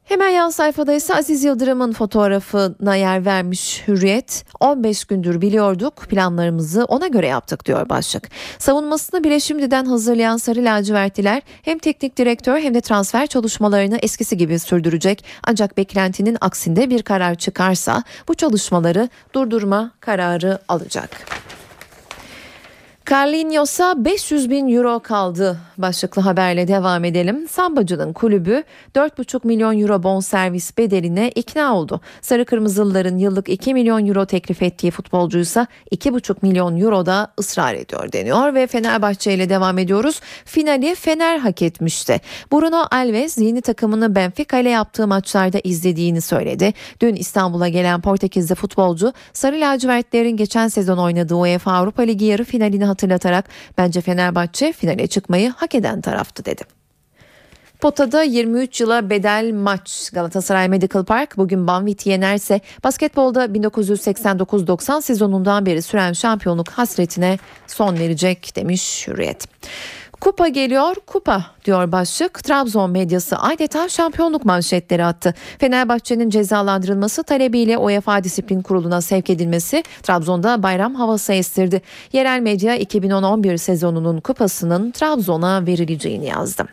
[0.08, 4.44] Hemen yan sayfada ise Aziz Yıldırım'ın fotoğrafına yer vermiş Hürriyet.
[4.60, 8.28] 15 gündür biliyorduk planlarımızı ona göre yaptık diyor başlık.
[8.58, 14.58] Savunmasını bile şimdiden hazırlayan Sarı Lacivertliler hem teknik direktör hem de transfer çalışmalarını eskisi gibi
[14.58, 15.24] sürdürecek.
[15.44, 21.10] Ancak beklentinin aksinde bir karar çıkarsa bu çalışmaları durdurma kararı alacak.
[23.10, 27.48] Carlinhos'a 500 bin euro kaldı başlıklı haberle devam edelim.
[27.48, 28.62] Sambacı'nın kulübü
[28.94, 32.00] 4,5 milyon euro bonservis bedeline ikna oldu.
[32.20, 38.12] Sarı Kırmızılıların yıllık 2 milyon euro teklif ettiği futbolcuysa 2,5 milyon euro da ısrar ediyor
[38.12, 40.20] deniyor ve Fenerbahçe ile devam ediyoruz.
[40.44, 42.20] Finali Fener hak etmişti.
[42.52, 46.74] Bruno Alves yeni takımını Benfica ile yaptığı maçlarda izlediğini söyledi.
[47.00, 52.84] Dün İstanbul'a gelen Portekizli futbolcu Sarı Lacivertlerin geçen sezon oynadığı UEFA Avrupa Ligi yarı finalini
[52.98, 56.62] hatırlatarak bence Fenerbahçe finale çıkmayı hak eden taraftı dedi.
[57.80, 65.82] Potada 23 yıla bedel maç Galatasaray Medical Park bugün Banvit'i yenerse basketbolda 1989-90 sezonundan beri
[65.82, 69.46] süren şampiyonluk hasretine son verecek demiş Hürriyet.
[70.20, 72.44] Kupa geliyor kupa diyor başlık.
[72.44, 75.34] Trabzon medyası adeta şampiyonluk manşetleri attı.
[75.58, 81.82] Fenerbahçe'nin cezalandırılması talebiyle UEFA Disiplin Kurulu'na sevk edilmesi Trabzon'da bayram havası estirdi.
[82.12, 86.64] Yerel medya 2011 sezonunun kupasının Trabzon'a verileceğini yazdı.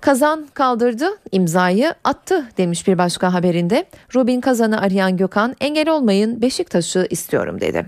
[0.00, 3.84] Kazan kaldırdı, imzayı attı demiş bir başka haberinde.
[4.14, 7.86] Robin Kazan'ı arayan Gökhan engel olmayın Beşiktaş'ı istiyorum dedi.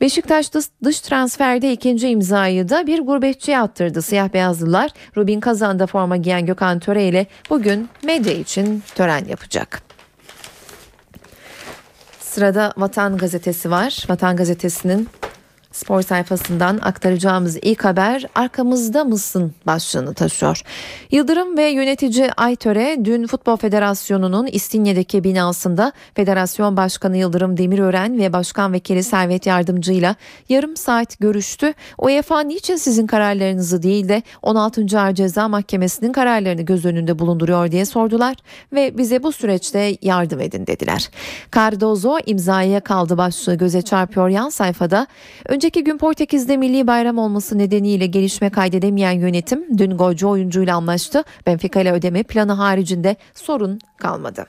[0.00, 0.50] Beşiktaş
[0.84, 4.02] dış, transferde ikinci imzayı da bir gurbetçiye attırdı.
[4.02, 9.82] Siyah beyazlılar Rubin Kazan'da forma giyen Gökhan Töre ile bugün medya için tören yapacak.
[12.20, 14.04] Sırada Vatan Gazetesi var.
[14.08, 15.08] Vatan Gazetesi'nin
[15.76, 20.62] Spor sayfasından aktaracağımız ilk haber arkamızda mısın başlığını taşıyor.
[21.10, 28.72] Yıldırım ve yönetici Aytöre dün Futbol Federasyonu'nun İstinye'deki binasında Federasyon Başkanı Yıldırım Demirören ve Başkan
[28.72, 30.16] Vekili Servet Yardımcı ile
[30.48, 31.72] yarım saat görüştü.
[31.98, 35.00] UEFA niçin sizin kararlarınızı değil de 16.
[35.00, 38.36] Ağır Ceza Mahkemesi'nin kararlarını göz önünde bulunduruyor diye sordular
[38.72, 41.10] ve bize bu süreçte yardım edin dediler.
[41.54, 45.06] Cardozo imzaya kaldı başlığı göze çarpıyor yan sayfada.
[45.66, 51.24] Önceki gün Portekiz'de milli bayram olması nedeniyle gelişme kaydedemeyen yönetim dün golcü oyuncuyla anlaştı.
[51.46, 54.46] Benfica ile ödeme planı haricinde sorun kalmadı.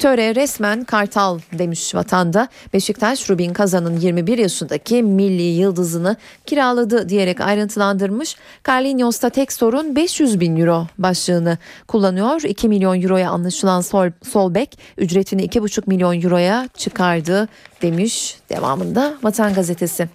[0.00, 2.48] Töre resmen kartal demiş vatanda.
[2.72, 8.36] Beşiktaş Rubin Kazan'ın 21 yaşındaki milli yıldızını kiraladı diyerek ayrıntılandırmış.
[8.68, 11.58] Carlinhos'ta tek sorun 500 bin euro başlığını
[11.88, 12.42] kullanıyor.
[12.42, 17.48] 2 milyon euroya anlaşılan sol, sol bek ücretini 2,5 milyon euroya çıkardı
[17.82, 20.08] demiş devamında Vatan Gazetesi.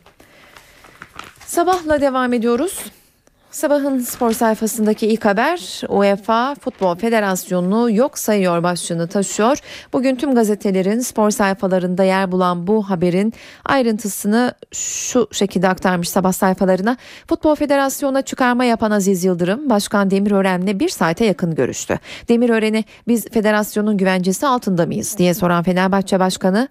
[1.45, 2.79] Sabahla devam ediyoruz.
[3.55, 9.57] Sabahın spor sayfasındaki ilk haber UEFA Futbol Federasyonu'nu yok sayıyor başlığını taşıyor.
[9.93, 13.33] Bugün tüm gazetelerin spor sayfalarında yer bulan bu haberin
[13.65, 16.97] ayrıntısını şu şekilde aktarmış sabah sayfalarına.
[17.27, 21.99] Futbol Federasyonu'na çıkarma yapan Aziz Yıldırım, Başkan Demirören'le bir saate yakın görüştü.
[22.29, 26.67] Demirören'e biz federasyonun güvencesi altında mıyız diye soran Fenerbahçe Başkanı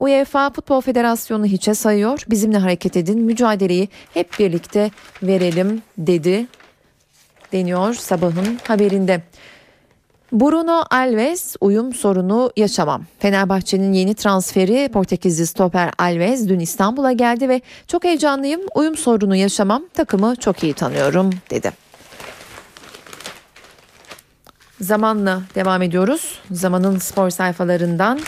[0.00, 2.24] UEFA Futbol Federasyonu hiçe sayıyor.
[2.30, 3.20] Bizimle hareket edin.
[3.20, 4.90] Mücadeleyi hep birlikte
[5.22, 6.46] verelim dedi.
[7.52, 9.22] Deniyor sabahın haberinde.
[10.32, 13.04] Bruno Alves uyum sorunu yaşamam.
[13.18, 18.60] Fenerbahçe'nin yeni transferi Portekizli stoper Alves dün İstanbul'a geldi ve çok heyecanlıyım.
[18.74, 19.82] Uyum sorunu yaşamam.
[19.94, 21.72] Takımı çok iyi tanıyorum dedi.
[24.80, 26.38] Zamanla devam ediyoruz.
[26.50, 28.20] Zamanın spor sayfalarından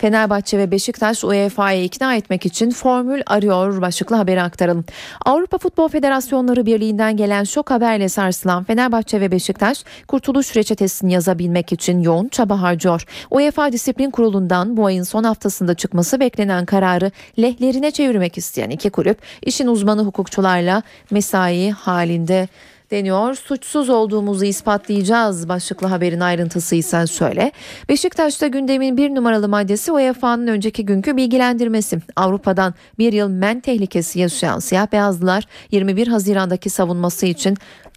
[0.00, 4.84] Fenerbahçe ve Beşiktaş UEFA'yı ikna etmek için formül arıyor başlıklı haberi aktaralım.
[5.26, 12.00] Avrupa Futbol Federasyonları Birliği'nden gelen şok haberle sarsılan Fenerbahçe ve Beşiktaş kurtuluş reçetesini yazabilmek için
[12.00, 13.04] yoğun çaba harcıyor.
[13.30, 19.18] UEFA Disiplin Kurulu'ndan bu ayın son haftasında çıkması beklenen kararı lehlerine çevirmek isteyen iki kulüp
[19.42, 22.48] işin uzmanı hukukçularla mesai halinde
[22.90, 23.34] deniyor.
[23.34, 27.52] Suçsuz olduğumuzu ispatlayacağız başlıklı haberin ayrıntısı ise şöyle.
[27.88, 31.98] Beşiktaş'ta gündemin bir numaralı maddesi UEFA'nın önceki günkü bilgilendirmesi.
[32.16, 37.56] Avrupa'dan bir yıl men tehlikesi yaşayan siyah beyazlılar 21 Haziran'daki savunması için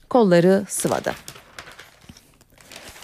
[0.10, 1.33] kolları sıvadı.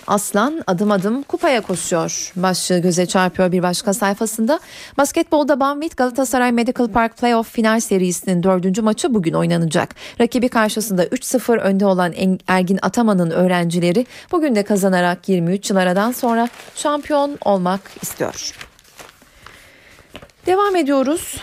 [0.10, 2.32] Aslan adım adım kupaya koşuyor.
[2.36, 4.60] Başlığı göze çarpıyor bir başka sayfasında.
[4.98, 9.96] Basketbolda Banvit Galatasaray Medical Park Playoff final serisinin dördüncü maçı bugün oynanacak.
[10.22, 12.14] Rakibi karşısında 3-0 önde olan
[12.48, 18.54] Ergin Ataman'ın öğrencileri bugün de kazanarak 23 yıl aradan sonra şampiyon olmak istiyor.
[20.46, 21.38] Devam ediyoruz.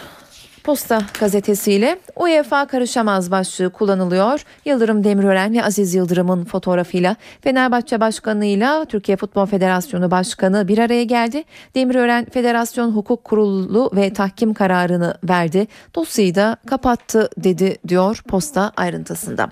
[0.66, 4.44] Posta gazetesiyle UEFA karışamaz başlığı kullanılıyor.
[4.64, 11.44] Yıldırım Demirören ve Aziz Yıldırım'ın fotoğrafıyla Fenerbahçe Başkanı'yla Türkiye Futbol Federasyonu Başkanı bir araya geldi.
[11.74, 15.66] Demirören Federasyon Hukuk Kurulu ve tahkim kararını verdi.
[15.94, 19.48] Dosyayı da kapattı dedi diyor posta ayrıntısında.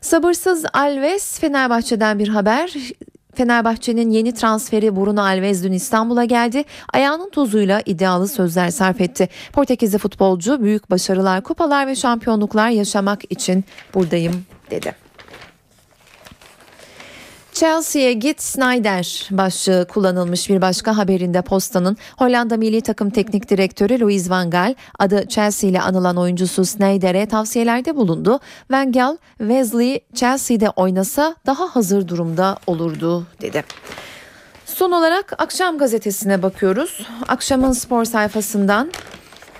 [0.00, 2.74] Sabırsız Alves Fenerbahçe'den bir haber.
[3.36, 6.64] Fenerbahçe'nin yeni transferi Bruno Alves dün İstanbul'a geldi.
[6.92, 9.28] Ayağının tozuyla iddialı sözler sarf etti.
[9.52, 15.05] Portekizli futbolcu büyük başarılar, kupalar ve şampiyonluklar yaşamak için buradayım dedi.
[17.56, 24.30] Chelsea'ye git Snyder başlığı kullanılmış bir başka haberinde postanın Hollanda milli takım teknik direktörü Louis
[24.30, 28.40] van Gaal adı Chelsea ile anılan oyuncusu Snyder'e tavsiyelerde bulundu.
[28.70, 33.64] Van Gaal Wesley Chelsea'de oynasa daha hazır durumda olurdu dedi.
[34.66, 37.06] Son olarak akşam gazetesine bakıyoruz.
[37.28, 38.92] Akşamın spor sayfasından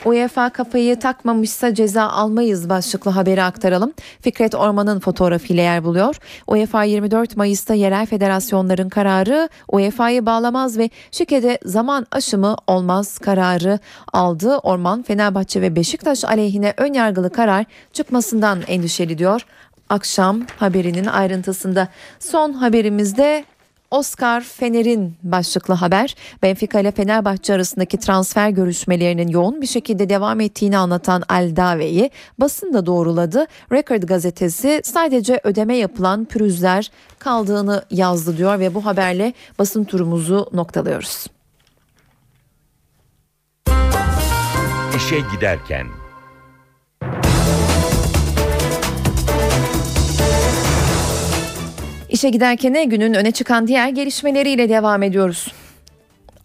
[0.07, 3.93] UEFA kafayı takmamışsa ceza almayız başlıklı haberi aktaralım.
[4.21, 6.17] Fikret Orman'ın fotoğrafıyla yer buluyor.
[6.47, 13.79] UEFA 24 Mayıs'ta yerel federasyonların kararı UEFA'yı bağlamaz ve şikede zaman aşımı olmaz kararı
[14.13, 14.59] aldı.
[14.59, 19.47] Orman Fenerbahçe ve Beşiktaş aleyhine ön yargılı karar çıkmasından endişeli diyor.
[19.89, 21.89] Akşam haberinin ayrıntısında
[22.21, 23.45] son haberimizde
[23.91, 30.79] Oscar Fener'in başlıklı haber Benfica ile Fenerbahçe arasındaki transfer görüşmelerinin yoğun bir şekilde devam ettiğini
[30.79, 33.47] anlatan Aldave'yi basın da doğruladı.
[33.73, 41.27] Record gazetesi sadece ödeme yapılan pürüzler kaldığını yazdı diyor ve bu haberle basın turumuzu noktalıyoruz.
[44.97, 45.87] İşe giderken
[52.17, 55.53] İşe giderken günün öne çıkan diğer gelişmeleriyle devam ediyoruz.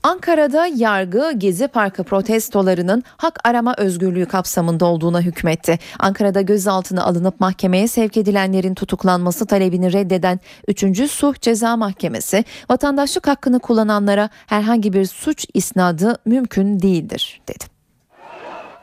[0.04, 5.80] Ankara'da yargı Gezi Parkı protestolarının hak arama özgürlüğü kapsamında olduğuna hükmetti.
[6.00, 11.12] Ankara'da gözaltına alınıp mahkemeye sevk edilenlerin tutuklanması talebini reddeden 3.
[11.12, 17.66] Suh Ceza Mahkemesi, vatandaşlık hakkını kullananlara herhangi bir suç isnadı mümkün değildir dedi.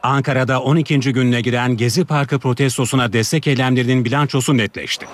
[0.03, 0.99] Ankara'da 12.
[1.01, 5.07] gününe giren Gezi Parkı protestosuna destek eylemlerinin bilançosu netleşti.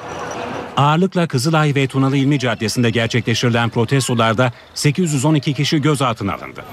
[0.76, 6.64] Ağırlıkla Kızılay ve Tunalı İlmi Caddesi'nde gerçekleştirilen protestolarda 812 kişi gözaltına alındı.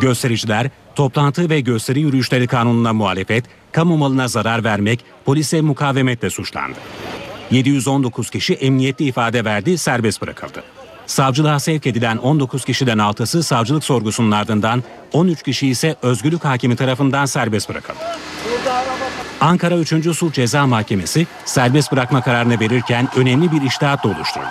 [0.00, 6.78] Göstericiler toplantı ve gösteri yürüyüşleri kanununa muhalefet, kamu malına zarar vermek, polise mukavemetle suçlandı.
[7.50, 10.62] 719 kişi emniyetli ifade verdi, serbest bırakıldı.
[11.06, 17.26] Savcılığa sevk edilen 19 kişiden 6'sı savcılık sorgusunun ardından 13 kişi ise özgürlük hakimi tarafından
[17.26, 17.98] serbest bırakıldı.
[19.40, 20.16] Ankara 3.
[20.16, 24.44] Sulh Ceza Mahkemesi serbest bırakma kararını verirken önemli bir iştahatla oluşturdu.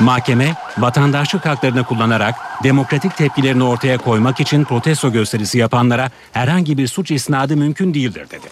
[0.00, 7.10] Mahkeme, vatandaşlık haklarını kullanarak demokratik tepkilerini ortaya koymak için protesto gösterisi yapanlara herhangi bir suç
[7.10, 8.48] isnadı mümkün değildir dedi.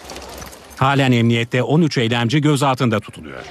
[0.77, 3.43] Halen emniyette 13 eylemci gözaltında tutuluyor.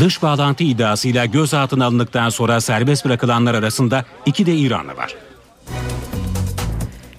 [0.00, 5.14] Dış bağlantı iddiasıyla gözaltına alındıktan sonra serbest bırakılanlar arasında iki de İranlı var.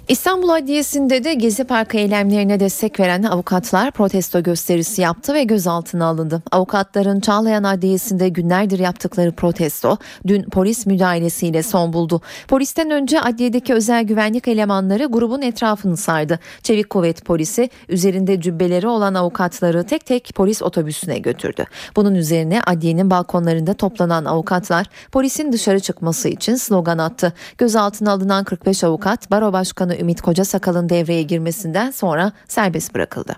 [0.10, 6.42] İstanbul Adliyesi'nde de Gezi Parkı eylemlerine destek veren avukatlar protesto gösterisi yaptı ve gözaltına alındı.
[6.52, 9.98] Avukatların Çağlayan Adliyesi'nde günlerdir yaptıkları protesto
[10.28, 12.22] dün polis müdahalesiyle son buldu.
[12.48, 16.40] Polisten önce adliyedeki özel güvenlik elemanları grubun etrafını sardı.
[16.64, 21.66] Çevik Kuvvet Polisi üzerinde cübbeleri olan avukatları tek tek polis otobüsüne götürdü.
[21.96, 27.34] Bunun üzerine adliyenin balkonlarında toplanan avukatlar polisin dışarı çıkması için slogan attı.
[27.58, 33.36] Gözaltına alınan 45 avukat Baro Başkanı Ümit Kocasakal'ın devreye girmesinden sonra serbest bırakıldı.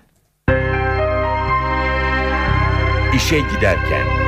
[3.16, 4.21] İşe giderken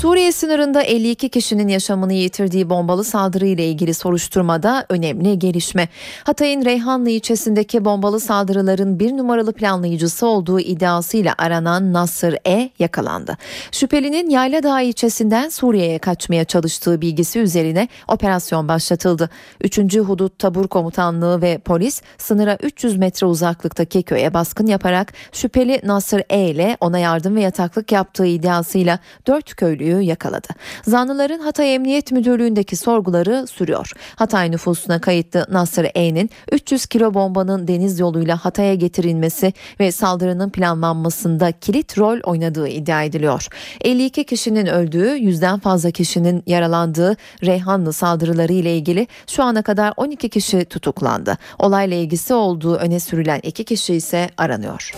[0.00, 5.88] Suriye sınırında 52 kişinin yaşamını yitirdiği bombalı saldırı ile ilgili soruşturmada önemli gelişme.
[6.24, 13.36] Hatay'ın Reyhanlı ilçesindeki bombalı saldırıların bir numaralı planlayıcısı olduğu iddiasıyla aranan Nasır E yakalandı.
[13.72, 19.30] Şüphelinin Yayladağ ilçesinden Suriye'ye kaçmaya çalıştığı bilgisi üzerine operasyon başlatıldı.
[19.60, 19.78] 3.
[19.96, 26.50] Hudut Tabur Komutanlığı ve polis sınıra 300 metre uzaklıktaki köye baskın yaparak şüpheli Nasır E
[26.50, 29.54] ile ona yardım ve yataklık yaptığı iddiasıyla 4
[29.88, 30.48] köylüyü yakaladı.
[30.86, 33.92] Zanlıların Hatay Emniyet Müdürlüğü'ndeki sorguları sürüyor.
[34.16, 41.52] Hatay nüfusuna kayıtlı Nasır E'nin 300 kilo bombanın deniz yoluyla Hatay'a getirilmesi ve saldırının planlanmasında
[41.52, 43.48] kilit rol oynadığı iddia ediliyor.
[43.80, 50.28] 52 kişinin öldüğü, yüzden fazla kişinin yaralandığı Reyhanlı saldırıları ile ilgili şu ana kadar 12
[50.28, 51.38] kişi tutuklandı.
[51.58, 54.92] Olayla ilgisi olduğu öne sürülen 2 kişi ise aranıyor.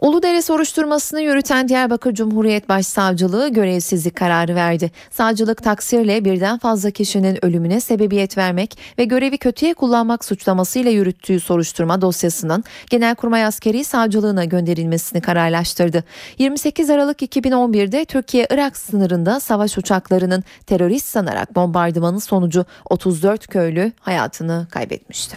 [0.00, 4.90] Uludere soruşturmasını yürüten Diyarbakır Cumhuriyet Başsavcılığı görevsizlik kararı verdi.
[5.10, 12.00] Savcılık taksirle birden fazla kişinin ölümüne sebebiyet vermek ve görevi kötüye kullanmak suçlamasıyla yürüttüğü soruşturma
[12.00, 16.04] dosyasının Genelkurmay Askeri Savcılığına gönderilmesini kararlaştırdı.
[16.38, 25.36] 28 Aralık 2011'de Türkiye-Irak sınırında savaş uçaklarının terörist sanarak bombardımanın sonucu 34 köylü hayatını kaybetmişti.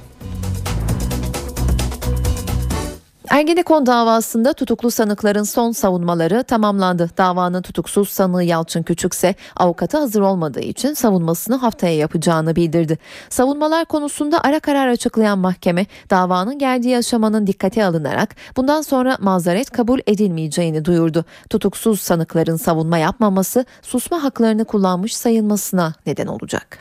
[3.30, 7.10] Ergenekon davasında tutuklu sanıkların son savunmaları tamamlandı.
[7.18, 12.98] Davanın tutuksuz sanığı Yalçın Küçükse avukatı hazır olmadığı için savunmasını haftaya yapacağını bildirdi.
[13.30, 20.00] Savunmalar konusunda ara karar açıklayan mahkeme davanın geldiği aşamanın dikkate alınarak bundan sonra mazeret kabul
[20.08, 21.26] edilmeyeceğini duyurdu.
[21.50, 26.80] Tutuksuz sanıkların savunma yapmaması susma haklarını kullanmış sayılmasına neden olacak.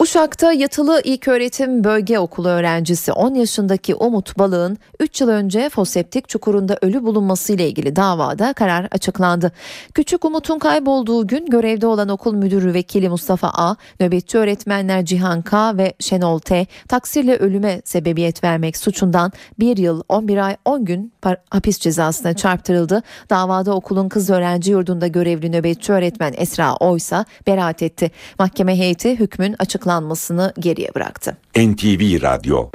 [0.00, 6.78] Uşak'ta yatılı ilköğretim bölge okulu öğrencisi 10 yaşındaki Umut Balık'ın 3 yıl önce foseptik çukurunda
[6.82, 9.52] ölü bulunması ile ilgili davada karar açıklandı.
[9.94, 15.76] Küçük Umut'un kaybolduğu gün görevde olan okul müdürü vekili Mustafa A, nöbetçi öğretmenler Cihan K
[15.76, 21.12] ve Şenol T taksirle ölüme sebebiyet vermek suçundan 1 yıl 11 ay 10 gün
[21.50, 23.02] hapis cezasına çarptırıldı.
[23.30, 28.10] Davada okulun kız öğrenci yurdunda görevli nöbetçi öğretmen Esra Oysa beraat etti.
[28.38, 31.36] Mahkeme heyeti hükmün açıklanmasını açıklanmasını geriye bıraktı.
[31.56, 32.70] NTV Radyo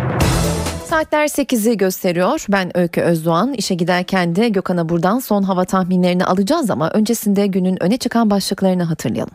[0.89, 2.45] Saatler 8'i gösteriyor.
[2.49, 3.53] Ben Öykü Özdoğan.
[3.53, 8.83] İşe giderken de Gökhan'a buradan son hava tahminlerini alacağız ama öncesinde günün öne çıkan başlıklarını
[8.83, 9.33] hatırlayalım.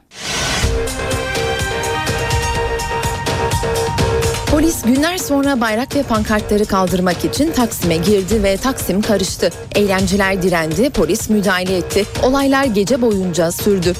[4.50, 9.50] Polis günler sonra bayrak ve pankartları kaldırmak için Taksim'e girdi ve Taksim karıştı.
[9.74, 12.04] Eylemciler direndi, polis müdahale etti.
[12.22, 13.94] Olaylar gece boyunca sürdü.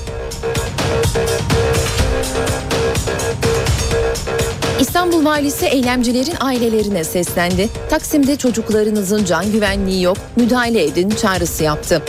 [4.91, 7.69] İstanbul valisi eylemcilerin ailelerine seslendi.
[7.91, 12.03] Taksim'de çocuklarınızın can güvenliği yok, müdahale edin çağrısı yaptı.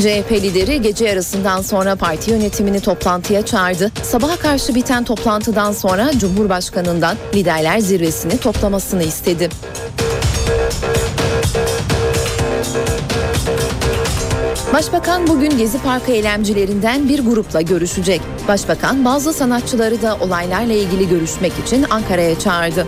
[0.00, 3.92] CHP lideri gece yarısından sonra parti yönetimini toplantıya çağırdı.
[4.02, 9.48] Sabaha karşı biten toplantıdan sonra Cumhurbaşkanı'ndan liderler zirvesini toplamasını istedi.
[14.76, 18.20] Başbakan bugün Gezi Parkı eylemcilerinden bir grupla görüşecek.
[18.48, 22.86] Başbakan bazı sanatçıları da olaylarla ilgili görüşmek için Ankara'ya çağırdı.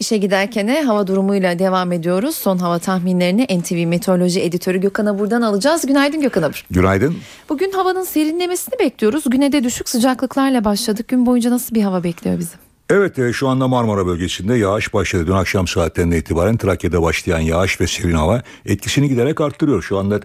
[0.00, 2.34] İşe giderken hava durumuyla devam ediyoruz.
[2.36, 5.86] Son hava tahminlerini NTV Meteoroloji Editörü Gökhan Abur'dan alacağız.
[5.86, 6.66] Günaydın Gökhan Abur.
[6.70, 7.16] Günaydın.
[7.48, 9.24] Bugün havanın serinlemesini bekliyoruz.
[9.26, 11.08] Güne de düşük sıcaklıklarla başladık.
[11.08, 12.65] Gün boyunca nasıl bir hava bekliyor bizi?
[12.90, 15.26] Evet e, şu anda Marmara bölgesinde yağış başladı.
[15.26, 19.82] Dün akşam saatlerinden itibaren Trakya'da başlayan yağış ve serin hava etkisini giderek arttırıyor.
[19.82, 20.20] Şu anda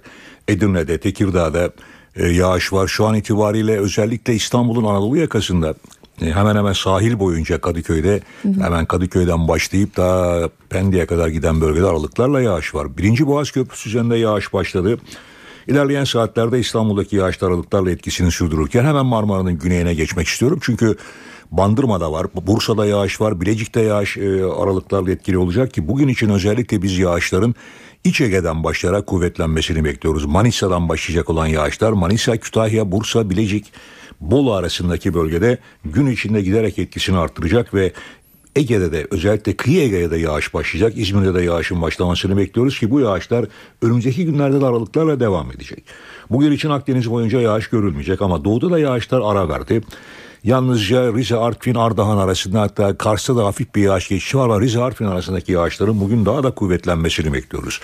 [0.47, 1.72] Edirne'de, Tekirdağ'da
[2.16, 2.88] e, yağış var.
[2.88, 5.74] Şu an itibariyle özellikle İstanbul'un Anadolu yakasında
[6.22, 12.41] e, hemen hemen sahil boyunca Kadıköy'de hemen Kadıköy'den başlayıp da Pendik'e kadar giden bölgede aralıklarla
[12.41, 12.97] yağış var.
[12.97, 14.97] Birinci Boğaz Köprüsü üzerinde yağış başladı.
[15.68, 20.59] İlerleyen saatlerde İstanbul'daki yağış aralıklarla etkisini sürdürürken hemen Marmara'nın güneyine geçmek istiyorum.
[20.62, 20.97] Çünkü
[21.52, 26.82] Bandırma'da var, Bursa'da yağış var, Bilecik'te yağış e, aralıklarla etkili olacak ki bugün için özellikle
[26.82, 27.56] biz yağışların
[28.04, 30.26] İç Ege'den başlayarak kuvvetlenmesini bekliyoruz.
[30.26, 33.74] Manisa'dan başlayacak olan yağışlar Manisa, Kütahya, Bursa, Bilecik,
[34.22, 37.93] Bolu arasındaki bölgede gün içinde giderek etkisini arttıracak ve
[38.56, 40.93] Ege'de de özellikle kıyı Ege'de de yağış başlayacak.
[40.97, 43.45] İzmir'de de yağışın başlamasını bekliyoruz ki bu yağışlar
[43.82, 45.84] önümüzdeki günlerde de aralıklarla devam edecek.
[46.30, 49.82] Bugün için Akdeniz boyunca yağış görülmeyecek ama doğuda da yağışlar ara verdi.
[50.43, 54.81] Yalnızca Rize, Artvin, Ardahan arasında hatta Kars'ta da hafif bir yağış geçişi var ama Rize,
[54.81, 57.81] Artvin arasındaki yağışların bugün daha da kuvvetlenmesini bekliyoruz.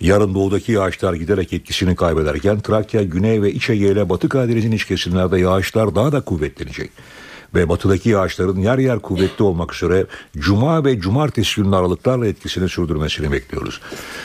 [0.00, 4.84] Yarın doğudaki yağışlar giderek etkisini kaybederken Trakya, Güney ve İç Ege ile Batı Karadeniz'in iç
[4.84, 6.90] kesimlerde yağışlar daha da kuvvetlenecek
[7.54, 10.06] ve batıdaki yağışların yer yer kuvvetli olmak üzere
[10.38, 13.80] cuma ve cumartesi günü aralıklarla etkisini sürdürmesini bekliyoruz.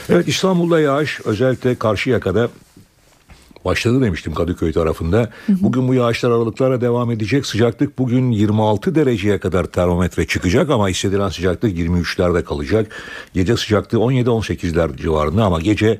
[0.08, 2.48] Evet İstanbul'da yağış özellikle Karşıyaka'da
[3.64, 5.30] başladı demiştim Kadıköy tarafında.
[5.48, 7.46] Bugün bu yağışlar aralıklarla devam edecek.
[7.46, 12.86] Sıcaklık bugün 26 dereceye kadar termometre çıkacak ama hissedilen sıcaklık 23'lerde kalacak.
[13.34, 15.98] Gece sıcaklığı 17-18'ler civarında ama gece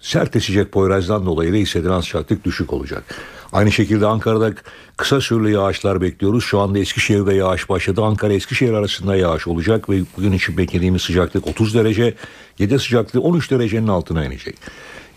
[0.00, 3.04] sert esecek Poyraz'dan dolayı da hissedilen sıcaklık düşük olacak.
[3.52, 4.52] Aynı şekilde Ankara'da
[4.96, 6.44] kısa süreli yağışlar bekliyoruz.
[6.44, 8.02] Şu anda Eskişehir'de yağış başladı.
[8.02, 12.14] Ankara Eskişehir arasında yağış olacak ve bugün için beklediğimiz sıcaklık 30 derece.
[12.56, 14.56] Gece sıcaklığı 13 derecenin altına inecek.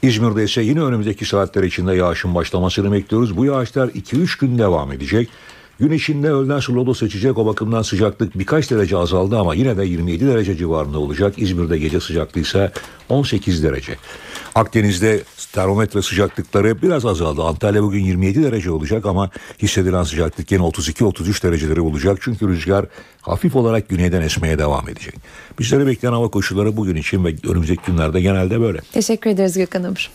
[0.03, 3.37] İzmir'de ise yine önümüzdeki saatler içinde yağışın başlamasını bekliyoruz.
[3.37, 5.29] Bu yağışlar 2-3 gün devam edecek.
[5.83, 9.85] Gün içinde öğleden sonra lodo seçecek o bakımdan sıcaklık birkaç derece azaldı ama yine de
[9.85, 11.33] 27 derece civarında olacak.
[11.37, 12.71] İzmir'de gece sıcaklığı ise
[13.09, 13.95] 18 derece.
[14.55, 15.23] Akdeniz'de
[15.53, 17.43] termometre sıcaklıkları biraz azaldı.
[17.43, 19.29] Antalya bugün 27 derece olacak ama
[19.61, 22.17] hissedilen sıcaklık yine 32-33 dereceleri olacak.
[22.21, 22.85] Çünkü rüzgar
[23.21, 25.15] hafif olarak güneyden esmeye devam edecek.
[25.59, 28.79] Bizleri bekleyen hava koşulları bugün için ve önümüzdeki günlerde genelde böyle.
[28.91, 30.11] Teşekkür ederiz Gökhan Abur.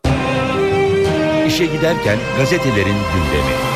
[1.47, 3.69] İşe giderken gazetelerin gündemi.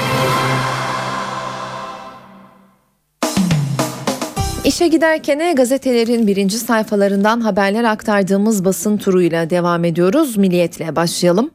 [4.72, 10.36] İşe giderken gazetelerin birinci sayfalarından haberler aktardığımız basın turuyla devam ediyoruz.
[10.36, 11.50] Milliyetle başlayalım.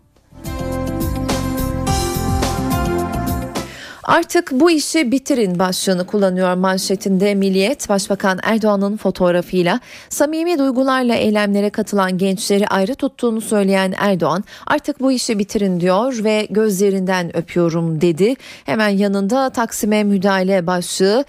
[4.03, 7.89] Artık bu işi bitirin başlığını kullanıyor manşetinde Milliyet.
[7.89, 15.39] Başbakan Erdoğan'ın fotoğrafıyla samimi duygularla eylemlere katılan gençleri ayrı tuttuğunu söyleyen Erdoğan artık bu işi
[15.39, 18.35] bitirin diyor ve gözlerinden öpüyorum dedi.
[18.65, 21.25] Hemen yanında Taksim'e müdahale başlığı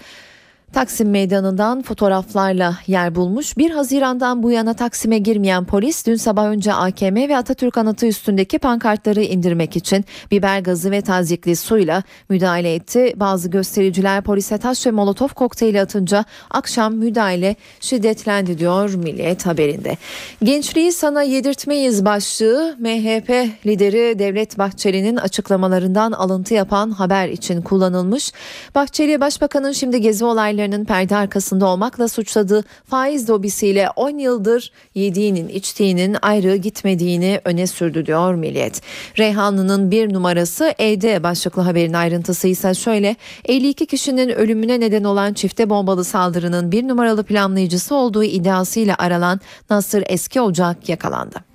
[0.73, 3.57] Taksim Meydanı'ndan fotoğraflarla yer bulmuş.
[3.57, 8.59] 1 Haziran'dan bu yana Taksim'e girmeyen polis dün sabah önce AKM ve Atatürk anıtı üstündeki
[8.59, 13.13] pankartları indirmek için biber gazı ve tazikli suyla müdahale etti.
[13.15, 19.97] Bazı göstericiler polise taş ve molotof kokteyli atınca akşam müdahale şiddetlendi diyor Milliyet haberinde.
[20.43, 23.29] Gençliği sana yedirtmeyiz başlığı MHP
[23.65, 28.31] lideri Devlet Bahçeli'nin açıklamalarından alıntı yapan haber için kullanılmış.
[28.75, 35.47] Bahçeli Başbakanın şimdi gezi olayları olaylarının perde arkasında olmakla suçladığı faiz lobisiyle 10 yıldır yediğinin
[35.47, 38.81] içtiğinin ayrı gitmediğini öne sürdü diyor Milliyet.
[39.17, 45.69] Reyhanlı'nın bir numarası E'de başlıklı haberin ayrıntısı ise şöyle 52 kişinin ölümüne neden olan çifte
[45.69, 49.39] bombalı saldırının bir numaralı planlayıcısı olduğu iddiasıyla aranan
[49.69, 51.48] Nasır Eski Ocak yakalandı.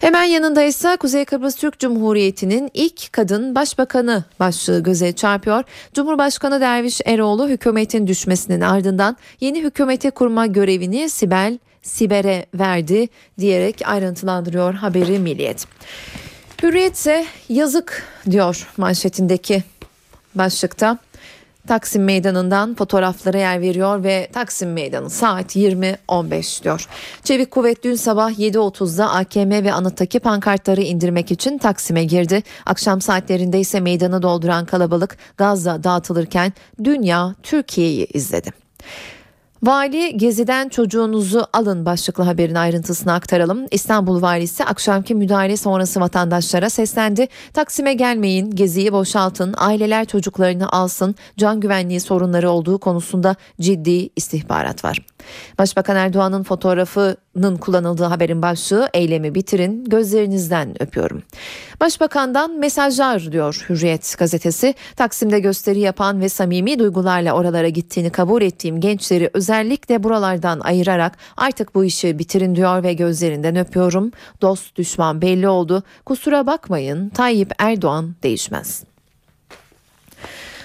[0.00, 5.64] Hemen yanında ise Kuzey Kıbrıs Türk Cumhuriyeti'nin ilk kadın başbakanı başlığı göze çarpıyor.
[5.94, 14.74] Cumhurbaşkanı Derviş Eroğlu hükümetin düşmesinin ardından yeni hükümeti kurma görevini Sibel Siber'e verdi diyerek ayrıntılandırıyor
[14.74, 15.66] haberi Milliyet.
[16.62, 17.06] Hürriyet
[17.48, 19.62] yazık diyor manşetindeki
[20.34, 20.98] başlıkta.
[21.68, 26.86] Taksim Meydanı'ndan fotoğraflara yer veriyor ve Taksim Meydanı saat 20.15 diyor.
[27.24, 32.42] Çevik Kuvvet dün sabah 7.30'da AKM ve anıttaki pankartları indirmek için Taksim'e girdi.
[32.66, 36.52] Akşam saatlerinde ise meydanı dolduran kalabalık gazla dağıtılırken
[36.84, 38.50] dünya Türkiye'yi izledi.
[39.62, 43.66] Vali geziden çocuğunuzu alın başlıklı haberin ayrıntısını aktaralım.
[43.70, 47.28] İstanbul valisi akşamki müdahale sonrası vatandaşlara seslendi.
[47.52, 55.06] Taksim'e gelmeyin, geziyi boşaltın, aileler çocuklarını alsın, can güvenliği sorunları olduğu konusunda ciddi istihbarat var.
[55.58, 56.42] Başbakan Erdoğan'ın
[57.38, 61.22] fotoğrafının kullanıldığı haberin başlığı eylemi bitirin gözlerinizden öpüyorum.
[61.80, 64.74] Başbakandan mesajlar diyor Hürriyet gazetesi.
[64.96, 71.74] Taksim'de gösteri yapan ve samimi duygularla oralara gittiğini kabul ettiğim gençleri özellikle buralardan ayırarak artık
[71.74, 74.12] bu işi bitirin diyor ve gözlerinden öpüyorum.
[74.40, 75.82] Dost düşman belli oldu.
[76.04, 78.84] Kusura bakmayın Tayyip Erdoğan değişmez.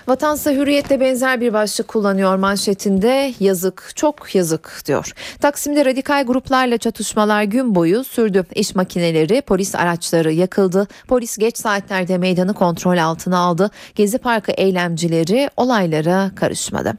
[0.07, 5.13] Vatansa hürriyetle benzer bir başlık kullanıyor manşetinde yazık çok yazık diyor.
[5.41, 8.45] Taksim'de radikal gruplarla çatışmalar gün boyu sürdü.
[8.55, 10.87] İş makineleri polis araçları yakıldı.
[11.07, 13.71] Polis geç saatlerde meydanı kontrol altına aldı.
[13.95, 16.93] Gezi Parkı eylemcileri olaylara karışmadı.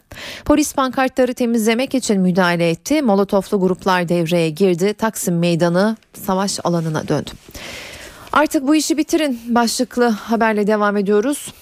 [0.44, 3.02] Polis pankartları temizlemek için müdahale etti.
[3.02, 4.94] Molotoflu gruplar devreye girdi.
[4.94, 5.96] Taksim meydanı
[6.26, 7.30] savaş alanına döndü.
[8.32, 11.52] Artık bu işi bitirin başlıklı haberle devam ediyoruz.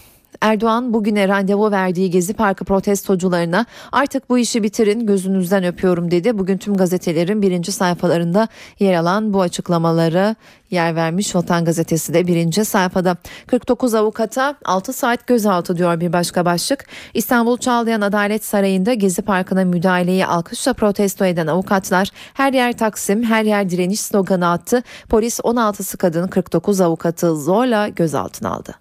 [0.43, 6.39] Erdoğan bugüne randevu verdiği Gezi Parkı protestocularına artık bu işi bitirin gözünüzden öpüyorum dedi.
[6.39, 10.37] Bugün tüm gazetelerin birinci sayfalarında yer alan bu açıklamaları
[10.71, 13.17] yer vermiş Vatan Gazetesi de birinci sayfada.
[13.47, 16.87] 49 avukata 6 saat gözaltı diyor bir başka başlık.
[17.15, 23.45] İstanbul Çağlayan Adalet Sarayı'nda Gezi Parkı'na müdahaleyi alkışla protesto eden avukatlar her yer Taksim her
[23.45, 24.83] yer direniş sloganı attı.
[25.09, 28.75] Polis 16'sı kadın 49 avukatı zorla gözaltına aldı.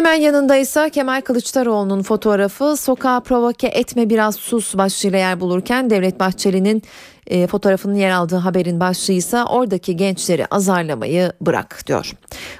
[0.00, 6.20] Hemen yanında ise Kemal Kılıçdaroğlu'nun fotoğrafı sokağa provoke etme biraz sus başlığıyla yer bulurken Devlet
[6.20, 6.82] Bahçeli'nin
[7.26, 12.12] e, fotoğrafının yer aldığı haberin başlığı ise oradaki gençleri azarlamayı bırak diyor.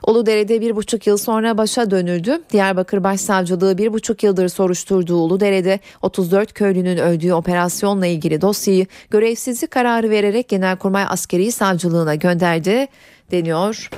[0.07, 2.43] Uludere'de bir buçuk yıl sonra başa dönüldü.
[2.53, 10.11] Diyarbakır Başsavcılığı bir buçuk yıldır soruşturduğu Uludere'de 34 köylünün öldüğü operasyonla ilgili dosyayı görevsizlik kararı
[10.11, 12.89] vererek Genelkurmay Askeri Savcılığına gönderdi
[13.31, 13.91] deniyor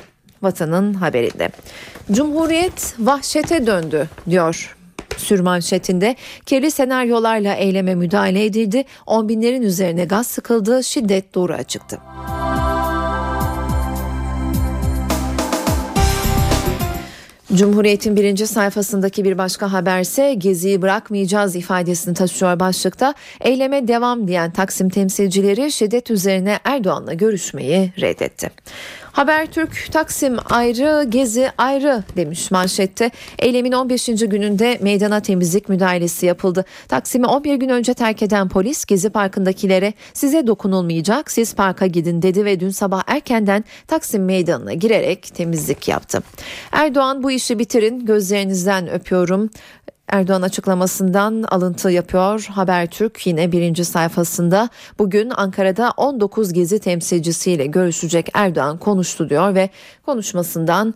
[0.43, 1.49] Vatanın haberinde.
[2.13, 4.77] Cumhuriyet vahşete döndü diyor
[5.17, 6.17] sürmanşetinde
[6.47, 8.85] kirli senaryolarla eyleme müdahale edildi.
[9.07, 11.99] On binlerin üzerine gaz sıkıldı, şiddet doğru çıktı.
[17.55, 23.15] Cumhuriyet'in birinci sayfasındaki bir başka haberse geziyi bırakmayacağız ifadesini taşıyor başlıkta.
[23.41, 28.51] Eyleme devam diyen Taksim temsilcileri şiddet üzerine Erdoğan'la görüşmeyi reddetti.
[29.13, 33.11] Habertürk Taksim ayrı, Gezi ayrı demiş manşette.
[33.39, 34.07] Eylemin 15.
[34.07, 36.65] gününde meydana temizlik müdahalesi yapıldı.
[36.89, 42.45] Taksim'i 11 gün önce terk eden polis Gezi Parkı'ndakilere size dokunulmayacak siz parka gidin dedi
[42.45, 46.23] ve dün sabah erkenden Taksim meydanına girerek temizlik yaptı.
[46.73, 49.51] Erdoğan bu işi bitirin gözlerinizden öpüyorum.
[50.13, 52.47] Erdoğan açıklamasından alıntı yapıyor.
[52.51, 59.71] Habertürk yine birinci sayfasında bugün Ankara'da 19 gezi temsilcisiyle görüşecek Erdoğan konuştu diyor ve
[60.07, 60.95] konuşmasından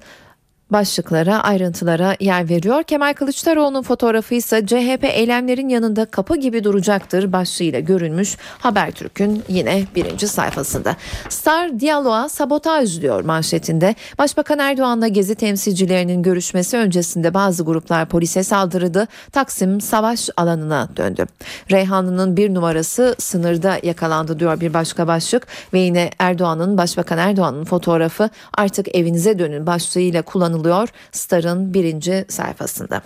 [0.71, 2.83] başlıklara, ayrıntılara yer veriyor.
[2.83, 10.29] Kemal Kılıçdaroğlu'nun fotoğrafı ise CHP eylemlerin yanında kapı gibi duracaktır başlığıyla görünmüş Habertürk'ün yine birinci
[10.29, 10.97] sayfasında.
[11.29, 13.95] Star diyaloğa sabotaj diyor manşetinde.
[14.19, 19.07] Başbakan Erdoğan'la gezi temsilcilerinin görüşmesi öncesinde bazı gruplar polise saldırdı.
[19.33, 21.27] Taksim savaş alanına döndü.
[21.71, 28.31] Reyhanlı'nın bir numarası sınırda yakalandı diyor bir başka başlık ve yine Erdoğan'ın Başbakan Erdoğan'ın fotoğrafı
[28.55, 33.03] artık evinize dönün başlığıyla kullanılıyor kullanılıyor Star'ın birinci sayfasında.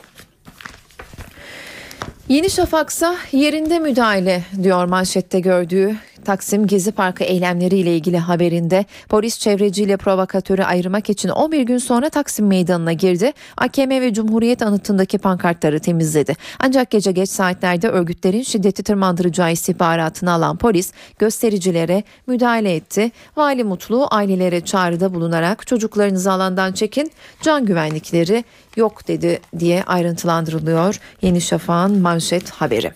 [2.29, 9.97] Yeni Şafak'sa yerinde müdahale diyor manşette gördüğü Taksim Gezi Parkı eylemleriyle ilgili haberinde polis çevreciyle
[9.97, 13.33] provokatörü ayırmak için 11 gün sonra Taksim Meydanı'na girdi.
[13.57, 16.37] AKM ve Cumhuriyet anıtındaki pankartları temizledi.
[16.59, 23.11] Ancak gece geç saatlerde örgütlerin şiddeti tırmandıracağı istihbaratını alan polis göstericilere müdahale etti.
[23.37, 27.11] Vali Mutlu ailelere çağrıda bulunarak çocuklarınızı alandan çekin
[27.43, 28.45] can güvenlikleri
[28.77, 32.93] yok dedi diye ayrıntılandırılıyor Yeni Şafak'ın manşet haberi.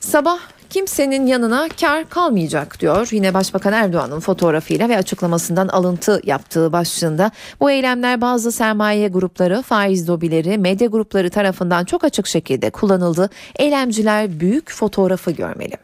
[0.00, 0.38] Sabah
[0.70, 3.08] kimsenin yanına kar kalmayacak diyor.
[3.12, 10.08] Yine Başbakan Erdoğan'ın fotoğrafıyla ve açıklamasından alıntı yaptığı başlığında bu eylemler bazı sermaye grupları, faiz
[10.08, 13.30] lobileri, medya grupları tarafından çok açık şekilde kullanıldı.
[13.58, 15.74] Eylemciler büyük fotoğrafı görmeli.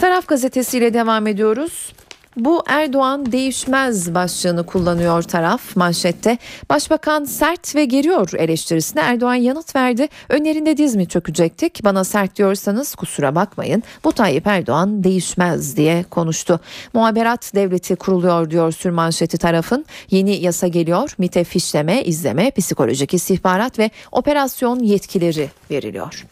[0.00, 1.92] Taraf gazetesiyle devam ediyoruz.
[2.36, 6.38] Bu Erdoğan değişmez başlığını kullanıyor taraf manşette.
[6.70, 10.08] Başbakan sert ve geriyor eleştirisine Erdoğan yanıt verdi.
[10.28, 11.84] Önlerinde diz mi çökecektik?
[11.84, 13.82] Bana sert diyorsanız kusura bakmayın.
[14.04, 16.60] Bu Tayyip Erdoğan değişmez diye konuştu.
[16.92, 19.84] Muhaberat devleti kuruluyor diyor sürmanşeti tarafın.
[20.10, 21.14] Yeni yasa geliyor.
[21.18, 26.26] MİT'e fişleme, izleme, psikolojik istihbarat ve operasyon yetkileri veriliyor.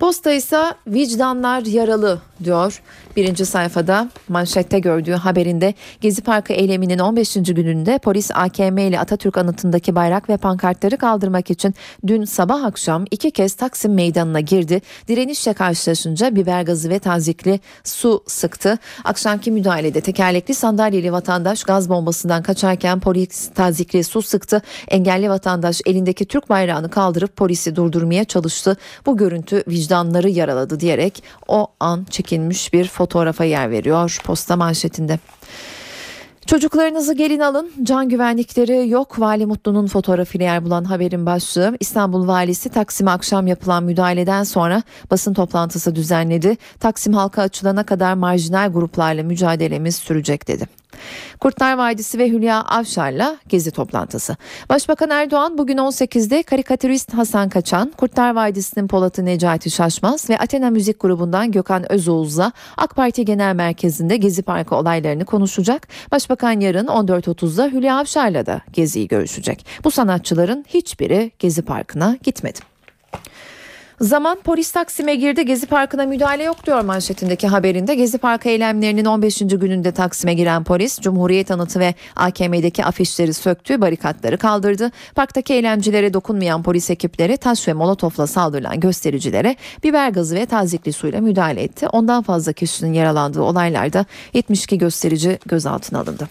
[0.00, 2.82] Posta ise vicdanlar yaralı diyor.
[3.16, 7.34] Birinci sayfada manşette gördüğü haberinde Gezi Parkı eyleminin 15.
[7.34, 11.74] gününde polis AKM ile Atatürk anıtındaki bayrak ve pankartları kaldırmak için
[12.06, 14.82] dün sabah akşam iki kez Taksim meydanına girdi.
[15.08, 18.78] Direnişle karşılaşınca biber gazı ve tazikli su sıktı.
[19.04, 24.62] Akşamki müdahalede tekerlekli sandalyeli vatandaş gaz bombasından kaçarken polis tazikli su sıktı.
[24.88, 28.76] Engelli vatandaş elindeki Türk bayrağını kaldırıp polisi durdurmaya çalıştı.
[29.06, 35.18] Bu görüntü vicdanları yaraladı diyerek o an çekilmiş bir fotoğrafa yer veriyor posta manşetinde.
[36.46, 37.70] Çocuklarınızı gelin alın.
[37.82, 39.20] Can güvenlikleri yok.
[39.20, 41.76] Vali Mutlu'nun fotoğrafıyla yer bulan haberin başlığı.
[41.80, 46.56] İstanbul Valisi Taksim'e akşam yapılan müdahaleden sonra basın toplantısı düzenledi.
[46.80, 50.79] Taksim halka açılana kadar marjinal gruplarla mücadelemiz sürecek dedi.
[51.40, 54.36] Kurtlar Vadisi ve Hülya Avşar'la gezi toplantısı.
[54.68, 61.00] Başbakan Erdoğan bugün 18'de karikatürist Hasan Kaçan, Kurtlar Vadisi'nin Polat'ı Necati Şaşmaz ve Athena Müzik
[61.00, 65.88] grubundan Gökhan Özoğuz'la AK Parti Genel Merkezi'nde Gezi Parkı olaylarını konuşacak.
[66.12, 69.66] Başbakan yarın 14.30'da Hülya Avşar'la da geziyi görüşecek.
[69.84, 72.69] Bu sanatçıların hiçbiri Gezi Parkı'na gitmedi.
[74.00, 77.94] Zaman polis Taksim'e girdi Gezi Parkı'na müdahale yok diyor manşetindeki haberinde.
[77.94, 79.38] Gezi Parkı eylemlerinin 15.
[79.38, 84.90] gününde Taksim'e giren polis Cumhuriyet anıtı ve AKM'deki afişleri söktü, barikatları kaldırdı.
[85.14, 91.20] Parktaki eğlencilere dokunmayan polis ekipleri taş ve molotofla saldırılan göstericilere biber gazı ve tazikli suyla
[91.20, 91.88] müdahale etti.
[91.88, 96.28] Ondan fazla kişinin yaralandığı olaylarda 72 gösterici gözaltına alındı.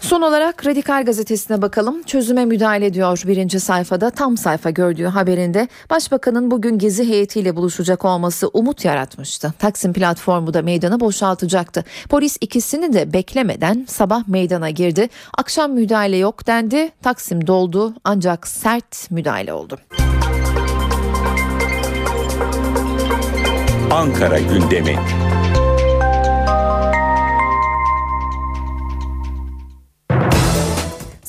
[0.00, 2.02] Son olarak Radikal Gazetesi'ne bakalım.
[2.02, 4.10] Çözüme müdahale ediyor birinci sayfada.
[4.10, 9.52] Tam sayfa gördüğü haberinde Başbakanın bugün gezi heyetiyle buluşacak olması umut yaratmıştı.
[9.58, 11.84] Taksim platformu da meydanı boşaltacaktı.
[12.08, 15.08] Polis ikisini de beklemeden sabah meydana girdi.
[15.38, 16.90] Akşam müdahale yok dendi.
[17.02, 19.78] Taksim doldu ancak sert müdahale oldu.
[23.90, 24.96] Ankara gündemi.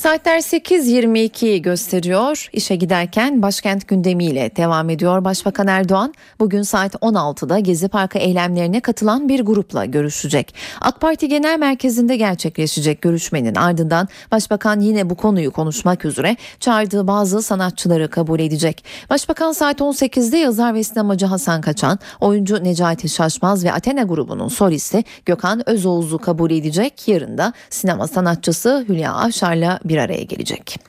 [0.07, 2.49] Saatler 8.22'yi gösteriyor.
[2.53, 5.23] İşe giderken başkent gündemiyle devam ediyor.
[5.23, 10.55] Başbakan Erdoğan bugün saat 16'da Gezi Parkı eylemlerine katılan bir grupla görüşecek.
[10.81, 17.41] AK Parti Genel Merkezi'nde gerçekleşecek görüşmenin ardından Başbakan yine bu konuyu konuşmak üzere çağırdığı bazı
[17.41, 18.85] sanatçıları kabul edecek.
[19.09, 25.03] Başbakan saat 18'de yazar ve sinemacı Hasan Kaçan, oyuncu Necati Şaşmaz ve Athena grubunun solisti
[25.25, 27.07] Gökhan Özoğuz'u kabul edecek.
[27.07, 30.79] Yarın da sinema sanatçısı Hülya Avşar'la bir araya gelecek.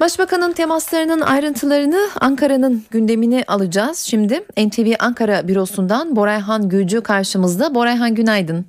[0.00, 3.98] Başbakanın temaslarının ayrıntılarını Ankara'nın gündemini alacağız.
[3.98, 7.74] Şimdi NTV Ankara bürosundan Borayhan Gülcü karşımızda.
[7.74, 8.66] Borayhan günaydın.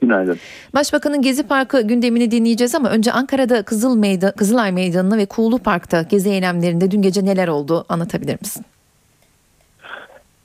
[0.00, 0.38] Günaydın.
[0.74, 6.02] Başbakanın Gezi Parkı gündemini dinleyeceğiz ama önce Ankara'da Kızıl Meydan, Kızılay Meydanı'nda ve Kuğulu Park'ta
[6.02, 8.64] gezi eylemlerinde dün gece neler oldu anlatabilir misin?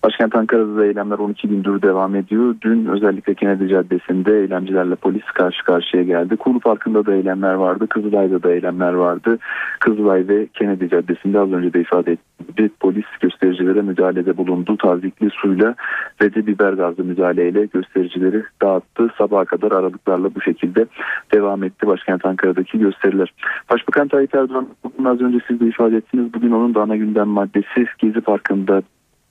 [0.05, 2.55] Başkent Ankara'da da eylemler 12 gündür devam ediyor.
[2.61, 6.37] Dün özellikle Kennedy Caddesi'nde eylemcilerle polis karşı karşıya geldi.
[6.37, 7.87] Kulu Parkı'nda da eylemler vardı.
[7.87, 9.39] Kızılay'da da eylemler vardı.
[9.79, 14.77] Kızılay ve Kennedy Caddesi'nde az önce de ifade ettiğim polis göstericilere müdahalede bulundu.
[14.77, 15.75] Tazikli suyla
[16.21, 19.09] ve de biber gazlı müdahaleyle göstericileri dağıttı.
[19.17, 20.85] Sabaha kadar aralıklarla bu şekilde
[21.33, 23.33] devam etti Başkent Ankara'daki gösteriler.
[23.71, 24.67] Başbakan Tayyip Erdoğan
[25.05, 26.33] az önce siz de ifade ettiniz.
[26.33, 28.81] Bugün onun da ana gündem maddesi Gezi Parkı'nda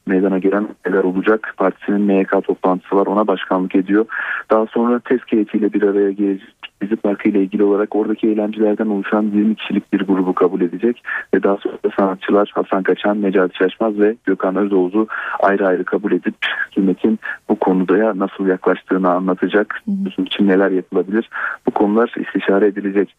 [0.06, 1.54] meydana gelen neler olacak.
[1.56, 4.06] Partisinin MYK toplantısı var ona başkanlık ediyor.
[4.50, 6.54] Daha sonra TESK heyetiyle bir araya gelecek.
[6.80, 11.02] Gezi Parkı ile ilgili olarak oradaki eğlencelerden oluşan 20 kişilik bir grubu kabul edecek.
[11.34, 15.06] Ve daha sonra sanatçılar Hasan Kaçan, Necati Şaşmaz ve Gökhan Özoğuz'u
[15.40, 16.34] ayrı ayrı kabul edip
[16.66, 19.82] hükümetin bu konuda nasıl yaklaştığını anlatacak.
[19.86, 21.30] Bizim için neler yapılabilir
[21.66, 23.14] bu konular istişare edilecek.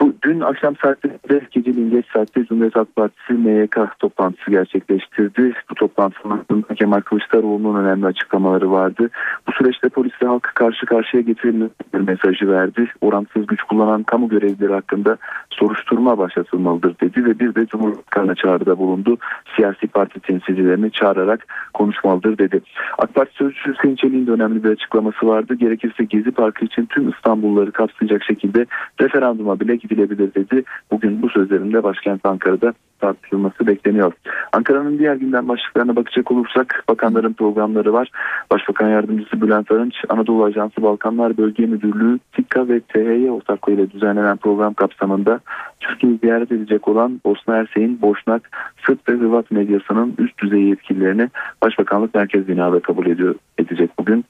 [0.00, 5.54] Bu dün akşam saatlerinde geceliğin geç saatte Cumhuriyet Halk Partisi MYK toplantısı gerçekleştirdi.
[5.70, 9.10] Bu toplantının ardından Kemal Kılıçdaroğlu'nun önemli açıklamaları vardı.
[9.48, 12.88] Bu süreçte polisle halkı karşı karşıya getirilmesi mesajı verdi.
[13.00, 15.16] Oransız güç kullanan kamu görevlileri hakkında
[15.50, 19.18] soruşturma başlatılmalıdır dedi ve bir de Cumhurbaşkanı'na çağrıda bulundu.
[19.56, 22.60] siyasi parti temsilcilerini çağırarak konuşmalıdır dedi.
[22.98, 25.54] AK Parti sözcüsü Hüseyin Çelik'in de önemli bir açıklaması vardı.
[25.54, 28.66] Gerekirse Gezi Parkı için tüm İstanbulluları kapsayacak şekilde
[29.00, 30.64] referanduma bile gidilebilir dedi.
[30.90, 34.12] Bugün bu sözlerinde başkent Ankara'da tartışılması bekleniyor.
[34.52, 38.10] Ankara'nın diğer gündem başlıklarına bakacak olursak bakanların programları var.
[38.52, 44.74] Başbakan Yardımcısı Bülent Arınç, Anadolu Ajansı Balkanlar Bölge Müdürlüğü, TİKKA ve THY ortaklığıyla düzenlenen program
[44.74, 45.40] kapsamında
[45.80, 48.50] Türkiye'yi ziyaret edecek olan Bosna Hersey'in Boşnak,
[48.86, 51.28] Sırp ve Hırvat medyasının üst düzey yetkililerini
[51.62, 54.24] Başbakanlık Merkez Binada kabul ediyor, edecek bugün.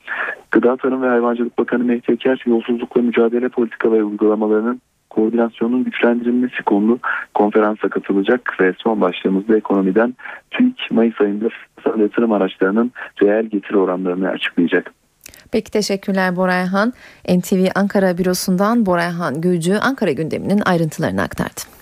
[0.50, 4.80] Gıda Tarım ve Hayvancılık Bakanı Mehdi Eker, yolsuzlukla mücadele politika ve uygulamalarının
[5.10, 6.98] koordinasyonun güçlendirilmesi konulu
[7.34, 10.14] konferansa katılacak ve son başlığımızda ekonomiden
[10.50, 12.92] TÜİK Mayıs ayında finansal yatırım araçlarının
[13.22, 14.92] reel getiri oranlarını açıklayacak.
[15.52, 16.92] Peki teşekkürler Borayhan.
[17.28, 21.79] NTV Ankara bürosundan Borayhan Gülcü Ankara gündeminin ayrıntılarını aktardı.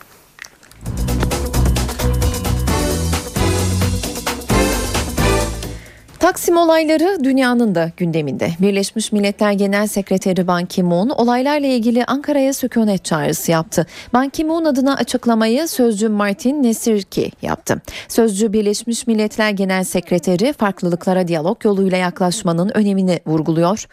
[6.39, 8.51] Taksim olayları dünyanın da gündeminde.
[8.61, 13.87] Birleşmiş Milletler Genel Sekreteri Ban Ki-moon olaylarla ilgili Ankara'ya sükunet çağrısı yaptı.
[14.13, 17.83] Ban Ki-moon adına açıklamayı sözcü Martin Nesirki yaptı.
[18.09, 23.87] Sözcü Birleşmiş Milletler Genel Sekreteri farklılıklara diyalog yoluyla yaklaşmanın önemini vurguluyor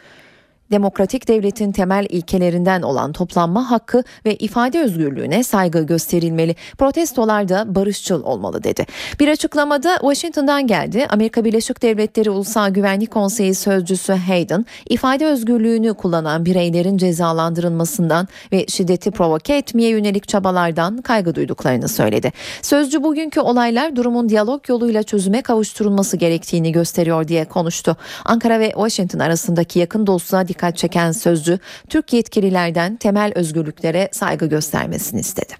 [0.72, 6.56] demokratik devletin temel ilkelerinden olan toplanma hakkı ve ifade özgürlüğüne saygı gösterilmeli.
[6.78, 8.86] Protestolar da barışçıl olmalı dedi.
[9.20, 11.08] Bir açıklamada Washington'dan geldi.
[11.10, 19.12] Amerika Birleşik Devletleri Ulusal Güvenlik Konseyi sözcüsü Hayden, ifade özgürlüğünü kullanan bireylerin cezalandırılmasından ve şiddeti
[19.12, 22.32] provoke etmeye yönelik çabalardan kaygı duyduklarını söyledi.
[22.62, 27.98] Sözcü bugünkü olaylar durumun diyalog yoluyla çözüme kavuşturulması gerektiğini gösteriyor diye konuştu.
[28.26, 35.20] Ankara ve Washington arasındaki yakın dostluğa dikkat çeken sözcü Türk yetkililerden temel özgürlüklere saygı göstermesini
[35.20, 35.54] istedi.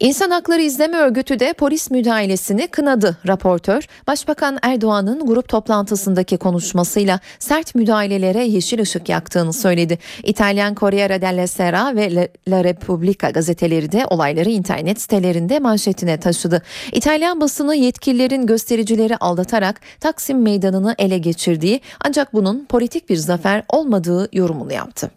[0.00, 3.16] İnsan Hakları İzleme Örgütü de polis müdahalesini kınadı.
[3.26, 9.98] Raportör, Başbakan Erdoğan'ın grup toplantısındaki konuşmasıyla sert müdahalelere yeşil ışık yaktığını söyledi.
[10.22, 16.62] İtalyan Corriere della Sera ve La Repubblica gazeteleri de olayları internet sitelerinde manşetine taşıdı.
[16.92, 24.28] İtalyan basını yetkililerin göstericileri aldatarak Taksim Meydanı'nı ele geçirdiği ancak bunun politik bir zafer olmadığı
[24.32, 25.10] yorumunu yaptı.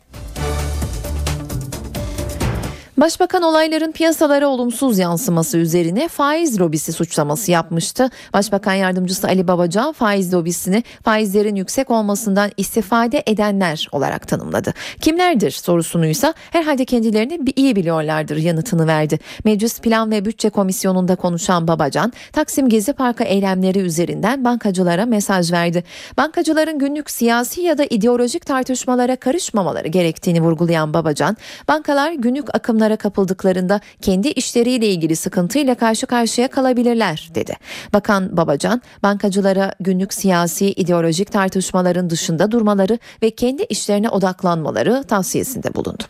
[2.97, 8.09] Başbakan olayların piyasalara olumsuz yansıması üzerine faiz lobisi suçlaması yapmıştı.
[8.33, 14.73] Başbakan yardımcısı Ali Babacan faiz lobisini faizlerin yüksek olmasından istifade edenler olarak tanımladı.
[15.01, 19.19] Kimlerdir sorusunuysa herhalde kendilerini iyi biliyorlardır yanıtını verdi.
[19.43, 25.83] Meclis Plan ve Bütçe Komisyonu'nda konuşan Babacan, Taksim Gezi Parkı eylemleri üzerinden bankacılara mesaj verdi.
[26.17, 31.37] Bankacıların günlük siyasi ya da ideolojik tartışmalara karışmamaları gerektiğini vurgulayan Babacan,
[31.67, 37.53] bankalar günlük akımlara kapıldıklarında kendi işleriyle ilgili sıkıntıyla karşı karşıya kalabilirler dedi.
[37.93, 46.03] Bakan Babacan bankacılara günlük siyasi ideolojik tartışmaların dışında durmaları ve kendi işlerine odaklanmaları tavsiyesinde bulundu.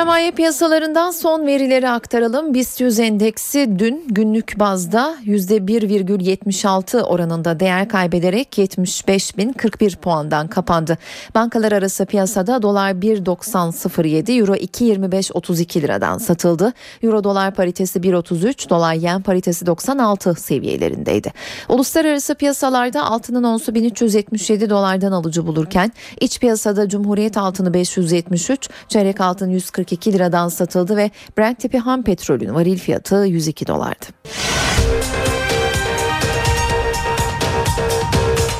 [0.00, 2.54] Sermaye piyasalarından son verileri aktaralım.
[2.54, 10.98] BIST 100 endeksi dün günlük bazda %1,76 oranında değer kaybederek 75.041 puandan kapandı.
[11.34, 16.72] Bankalar arası piyasada dolar 1.9007, euro 2.2532 liradan satıldı.
[17.02, 21.32] Euro dolar paritesi 1.33, dolar yen paritesi 96 seviyelerindeydi.
[21.68, 29.50] Uluslararası piyasalarda altının onsu 1377 dolardan alıcı bulurken iç piyasada Cumhuriyet altını 573, çeyrek altın
[29.50, 34.06] 140 142 liradan satıldı ve Brent tipi ham petrolün varil fiyatı 102 dolardı.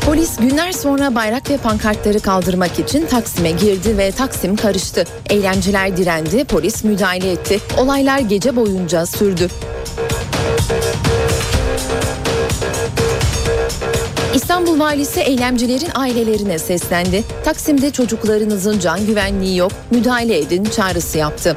[0.07, 5.05] Polis günler sonra bayrak ve pankartları kaldırmak için Taksim'e girdi ve Taksim karıştı.
[5.31, 7.61] Eylemciler direndi, polis müdahale etti.
[7.79, 9.49] Olaylar gece boyunca sürdü.
[14.51, 17.25] İstanbul Valisi eylemcilerin ailelerine seslendi.
[17.45, 21.57] Taksim'de çocuklarınızın can güvenliği yok, müdahale edin çağrısı yaptı.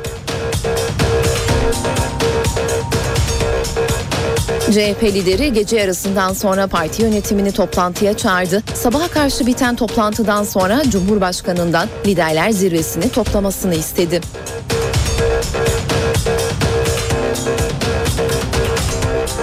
[4.72, 8.64] CHP lideri gece yarısından sonra parti yönetimini toplantıya çağırdı.
[8.74, 14.22] Sabaha karşı biten toplantıdan sonra Cumhurbaşkanı'ndan liderler zirvesini toplamasını istedi.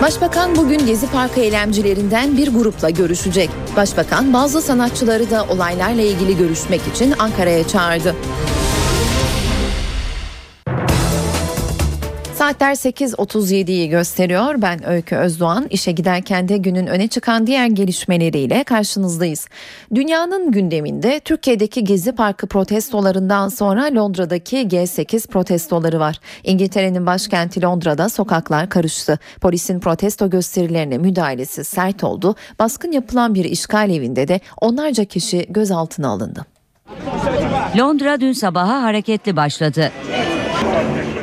[0.03, 3.51] Başbakan bugün Gezi Parkı eylemcilerinden bir grupla görüşecek.
[3.77, 8.15] Başbakan bazı sanatçıları da olaylarla ilgili görüşmek için Ankara'ya çağırdı.
[12.41, 14.63] Saatler 8.37'yi gösteriyor.
[14.63, 15.67] Ben Öykü Özdoğan.
[15.71, 19.49] İşe giderken de günün öne çıkan diğer gelişmeleriyle karşınızdayız.
[19.95, 26.21] Dünyanın gündeminde Türkiye'deki Gezi Parkı protestolarından sonra Londra'daki G8 protestoları var.
[26.45, 29.19] İngiltere'nin başkenti Londra'da sokaklar karıştı.
[29.41, 32.35] Polisin protesto gösterilerine müdahalesi sert oldu.
[32.59, 36.47] Baskın yapılan bir işgal evinde de onlarca kişi gözaltına alındı.
[37.79, 39.93] Londra dün sabaha hareketli başladı.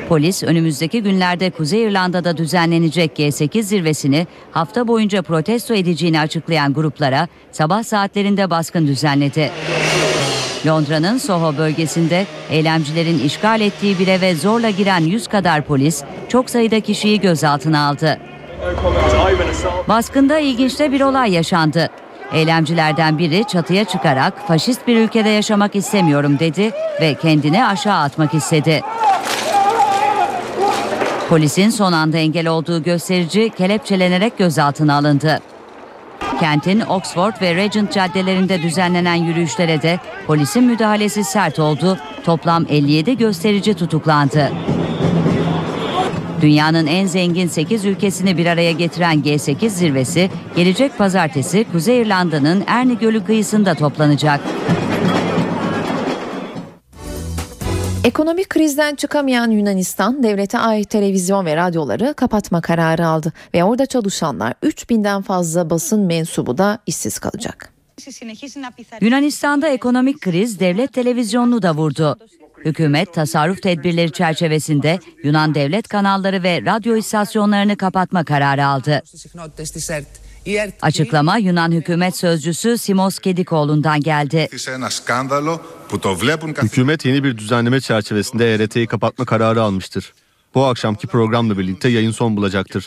[0.09, 7.83] Polis önümüzdeki günlerde Kuzey İrlanda'da düzenlenecek G8 zirvesini hafta boyunca protesto edeceğini açıklayan gruplara sabah
[7.83, 9.51] saatlerinde baskın düzenledi.
[10.67, 16.79] Londra'nın Soho bölgesinde eylemcilerin işgal ettiği bir eve zorla giren 100 kadar polis çok sayıda
[16.79, 18.19] kişiyi gözaltına aldı.
[19.87, 21.89] Baskında ilginç de bir olay yaşandı.
[22.33, 28.81] Eylemcilerden biri çatıya çıkarak faşist bir ülkede yaşamak istemiyorum dedi ve kendini aşağı atmak istedi.
[31.29, 35.39] Polisin son anda engel olduğu gösterici kelepçelenerek gözaltına alındı.
[36.39, 41.97] Kentin Oxford ve Regent caddelerinde düzenlenen yürüyüşlere de polisin müdahalesi sert oldu.
[42.23, 44.51] Toplam 57 gösterici tutuklandı.
[46.41, 52.97] Dünyanın en zengin 8 ülkesini bir araya getiren G8 zirvesi gelecek pazartesi Kuzey İrlanda'nın Erni
[52.97, 54.39] Gölü kıyısında toplanacak.
[58.07, 64.53] Ekonomik krizden çıkamayan Yunanistan devlete ait televizyon ve radyoları kapatma kararı aldı ve orada çalışanlar
[64.63, 67.73] 3000'den fazla basın mensubu da işsiz kalacak.
[69.01, 72.17] Yunanistan'da ekonomik kriz devlet televizyonunu da vurdu.
[72.65, 79.03] Hükümet tasarruf tedbirleri çerçevesinde Yunan devlet kanalları ve radyo istasyonlarını kapatma kararı aldı.
[80.81, 84.49] Açıklama Yunan hükümet sözcüsü Simos Kedikoğlu'ndan geldi.
[86.63, 90.13] Hükümet yeni bir düzenleme çerçevesinde ERT'yi kapatma kararı almıştır.
[90.55, 92.85] Bu akşamki programla birlikte yayın son bulacaktır.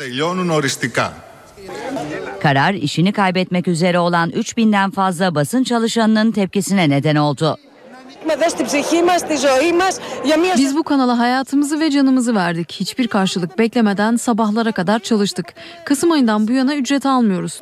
[2.42, 7.56] Karar işini kaybetmek üzere olan 3000'den fazla basın çalışanının tepkisine neden oldu.
[10.58, 12.72] Biz bu kanala hayatımızı ve canımızı verdik.
[12.72, 15.54] Hiçbir karşılık beklemeden sabahlara kadar çalıştık.
[15.84, 17.60] Kasım ayından bu yana ücret almıyoruz.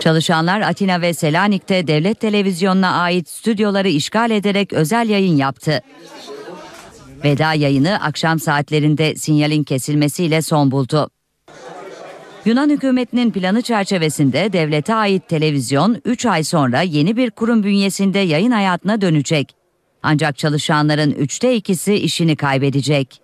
[0.00, 5.82] Çalışanlar Atina ve Selanik'te devlet televizyonuna ait stüdyoları işgal ederek özel yayın yaptı.
[7.24, 11.10] Veda yayını akşam saatlerinde sinyalin kesilmesiyle son buldu.
[12.48, 18.50] Yunan hükümetinin planı çerçevesinde devlete ait televizyon 3 ay sonra yeni bir kurum bünyesinde yayın
[18.50, 19.54] hayatına dönecek.
[20.02, 23.22] Ancak çalışanların üçte ikisi işini kaybedecek.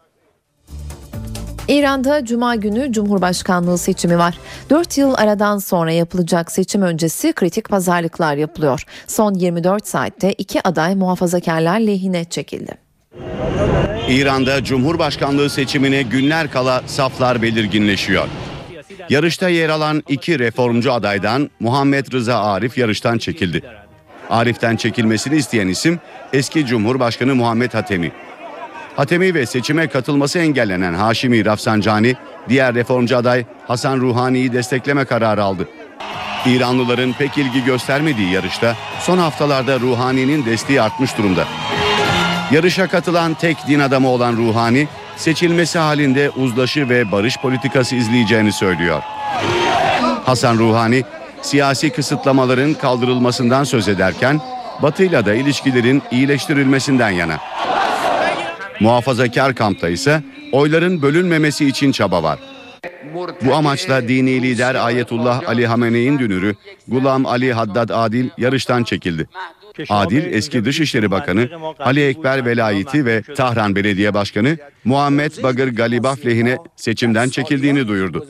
[1.68, 4.38] İran'da Cuma günü Cumhurbaşkanlığı seçimi var.
[4.70, 8.84] 4 yıl aradan sonra yapılacak seçim öncesi kritik pazarlıklar yapılıyor.
[9.06, 12.72] Son 24 saatte iki aday muhafazakarlar lehine çekildi.
[14.08, 18.28] İran'da Cumhurbaşkanlığı seçimine günler kala saflar belirginleşiyor.
[19.11, 23.62] Yarışta yer alan iki reformcu adaydan Muhammed Rıza Arif yarıştan çekildi.
[24.30, 26.00] Arif'ten çekilmesini isteyen isim
[26.32, 28.12] eski Cumhurbaşkanı Muhammed Hatemi.
[28.96, 32.16] Hatemi ve seçime katılması engellenen Haşimi Rafsancani
[32.48, 35.68] diğer reformcu aday Hasan Ruhani'yi destekleme kararı aldı.
[36.46, 41.44] İranlıların pek ilgi göstermediği yarışta son haftalarda Ruhani'nin desteği artmış durumda.
[42.52, 49.02] Yarışa katılan tek din adamı olan Ruhani seçilmesi halinde uzlaşı ve barış politikası izleyeceğini söylüyor.
[50.24, 51.04] Hasan Ruhani
[51.42, 54.40] siyasi kısıtlamaların kaldırılmasından söz ederken
[54.82, 57.38] Batı'yla da ilişkilerin iyileştirilmesinden yana.
[58.80, 62.38] Muhafazakar kampta ise oyların bölünmemesi için çaba var.
[63.42, 66.54] Bu amaçla dini lider Ayetullah Ali Hamene'in dünürü
[66.88, 69.28] Gulam Ali Haddad Adil yarıştan çekildi.
[69.88, 71.48] Adil eski Dışişleri Bakanı
[71.78, 78.26] Ali Ekber Velayeti ve Tahran Belediye Başkanı Muhammed Bagır Galibaf lehine seçimden çekildiğini duyurdu.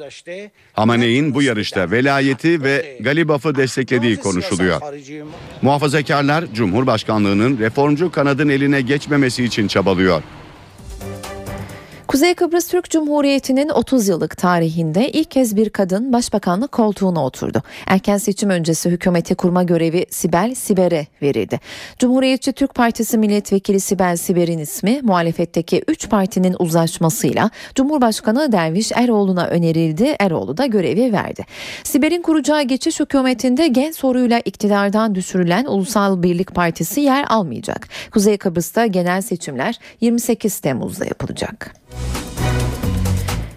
[0.73, 4.81] Hamene'in bu yarışta velayeti ve Galibaf'ı desteklediği konuşuluyor.
[5.63, 10.23] Muhafazakarlar Cumhurbaşkanlığının reformcu kanadın eline geçmemesi için çabalıyor.
[12.09, 17.63] Kuzey Kıbrıs Türk Cumhuriyeti'nin 30 yıllık tarihinde ilk kez bir kadın başbakanlık koltuğuna oturdu.
[17.87, 21.61] Erken seçim öncesi hükümeti kurma görevi Sibel Siber'e verildi.
[21.99, 30.17] Cumhuriyetçi Türk Partisi milletvekili Sibel Siber'in ismi muhalefetteki 3 partinin uzlaşmasıyla Cumhurbaşkanı Derviş Eroğlu'na önerildi.
[30.21, 31.45] Eroğlu da görevi verdi.
[31.85, 37.89] Siber'in kuracağı geçiş hükümetinde gen soruyla iktidardan düşürülen Ulusal Birlik Partisi yer almayacak.
[38.11, 41.84] Kuzey Kıbrıs'ta genel seçimler 28 Temmuz'da yapılacak.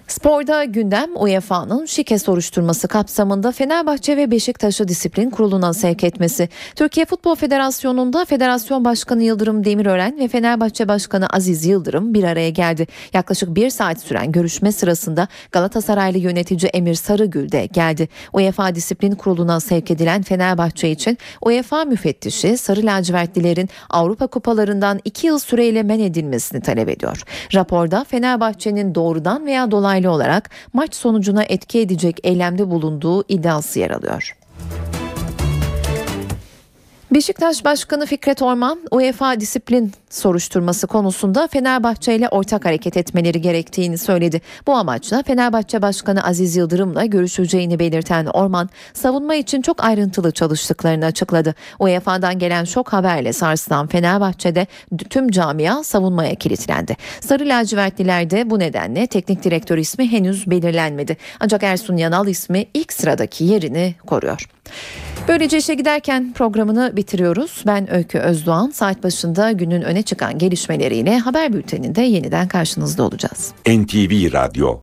[0.07, 6.49] Sporda gündem UEFA'nın şike soruşturması kapsamında Fenerbahçe ve Beşiktaş'ı disiplin kuruluna sevk etmesi.
[6.75, 12.87] Türkiye Futbol Federasyonu'nda Federasyon Başkanı Yıldırım Demirören ve Fenerbahçe Başkanı Aziz Yıldırım bir araya geldi.
[13.13, 18.09] Yaklaşık bir saat süren görüşme sırasında Galatasaraylı yönetici Emir Sarıgül de geldi.
[18.33, 25.39] UEFA Disiplin Kurulu'na sevk edilen Fenerbahçe için UEFA müfettişi Sarı lacivertlilerin Avrupa kupalarından iki yıl
[25.39, 27.23] süreyle men edilmesini talep ediyor.
[27.53, 29.71] Raporda Fenerbahçe'nin doğrudan veya
[30.03, 34.35] dolaylı olarak maç sonucuna etki edecek eylemde bulunduğu iddiası yer alıyor.
[37.11, 44.41] Beşiktaş Başkanı Fikret Orman, UEFA disiplin soruşturması konusunda Fenerbahçe ile ortak hareket etmeleri gerektiğini söyledi.
[44.67, 51.55] Bu amaçla Fenerbahçe Başkanı Aziz Yıldırım'la görüşeceğini belirten Orman, savunma için çok ayrıntılı çalıştıklarını açıkladı.
[51.79, 54.67] UEFA'dan gelen şok haberle sarsılan Fenerbahçe'de
[55.09, 56.97] tüm camia savunmaya kilitlendi.
[57.19, 61.17] Sarı lacivertliler de bu nedenle teknik direktör ismi henüz belirlenmedi.
[61.39, 64.49] Ancak Ersun Yanal ismi ilk sıradaki yerini koruyor.
[65.27, 67.63] Böylece işe giderken programını bitiriyoruz.
[67.67, 68.69] Ben Öykü Özdoğan.
[68.69, 73.53] Saat başında günün öne çıkan gelişmeleriyle haber bülteninde yeniden karşınızda olacağız.
[73.67, 74.75] NTV Radyo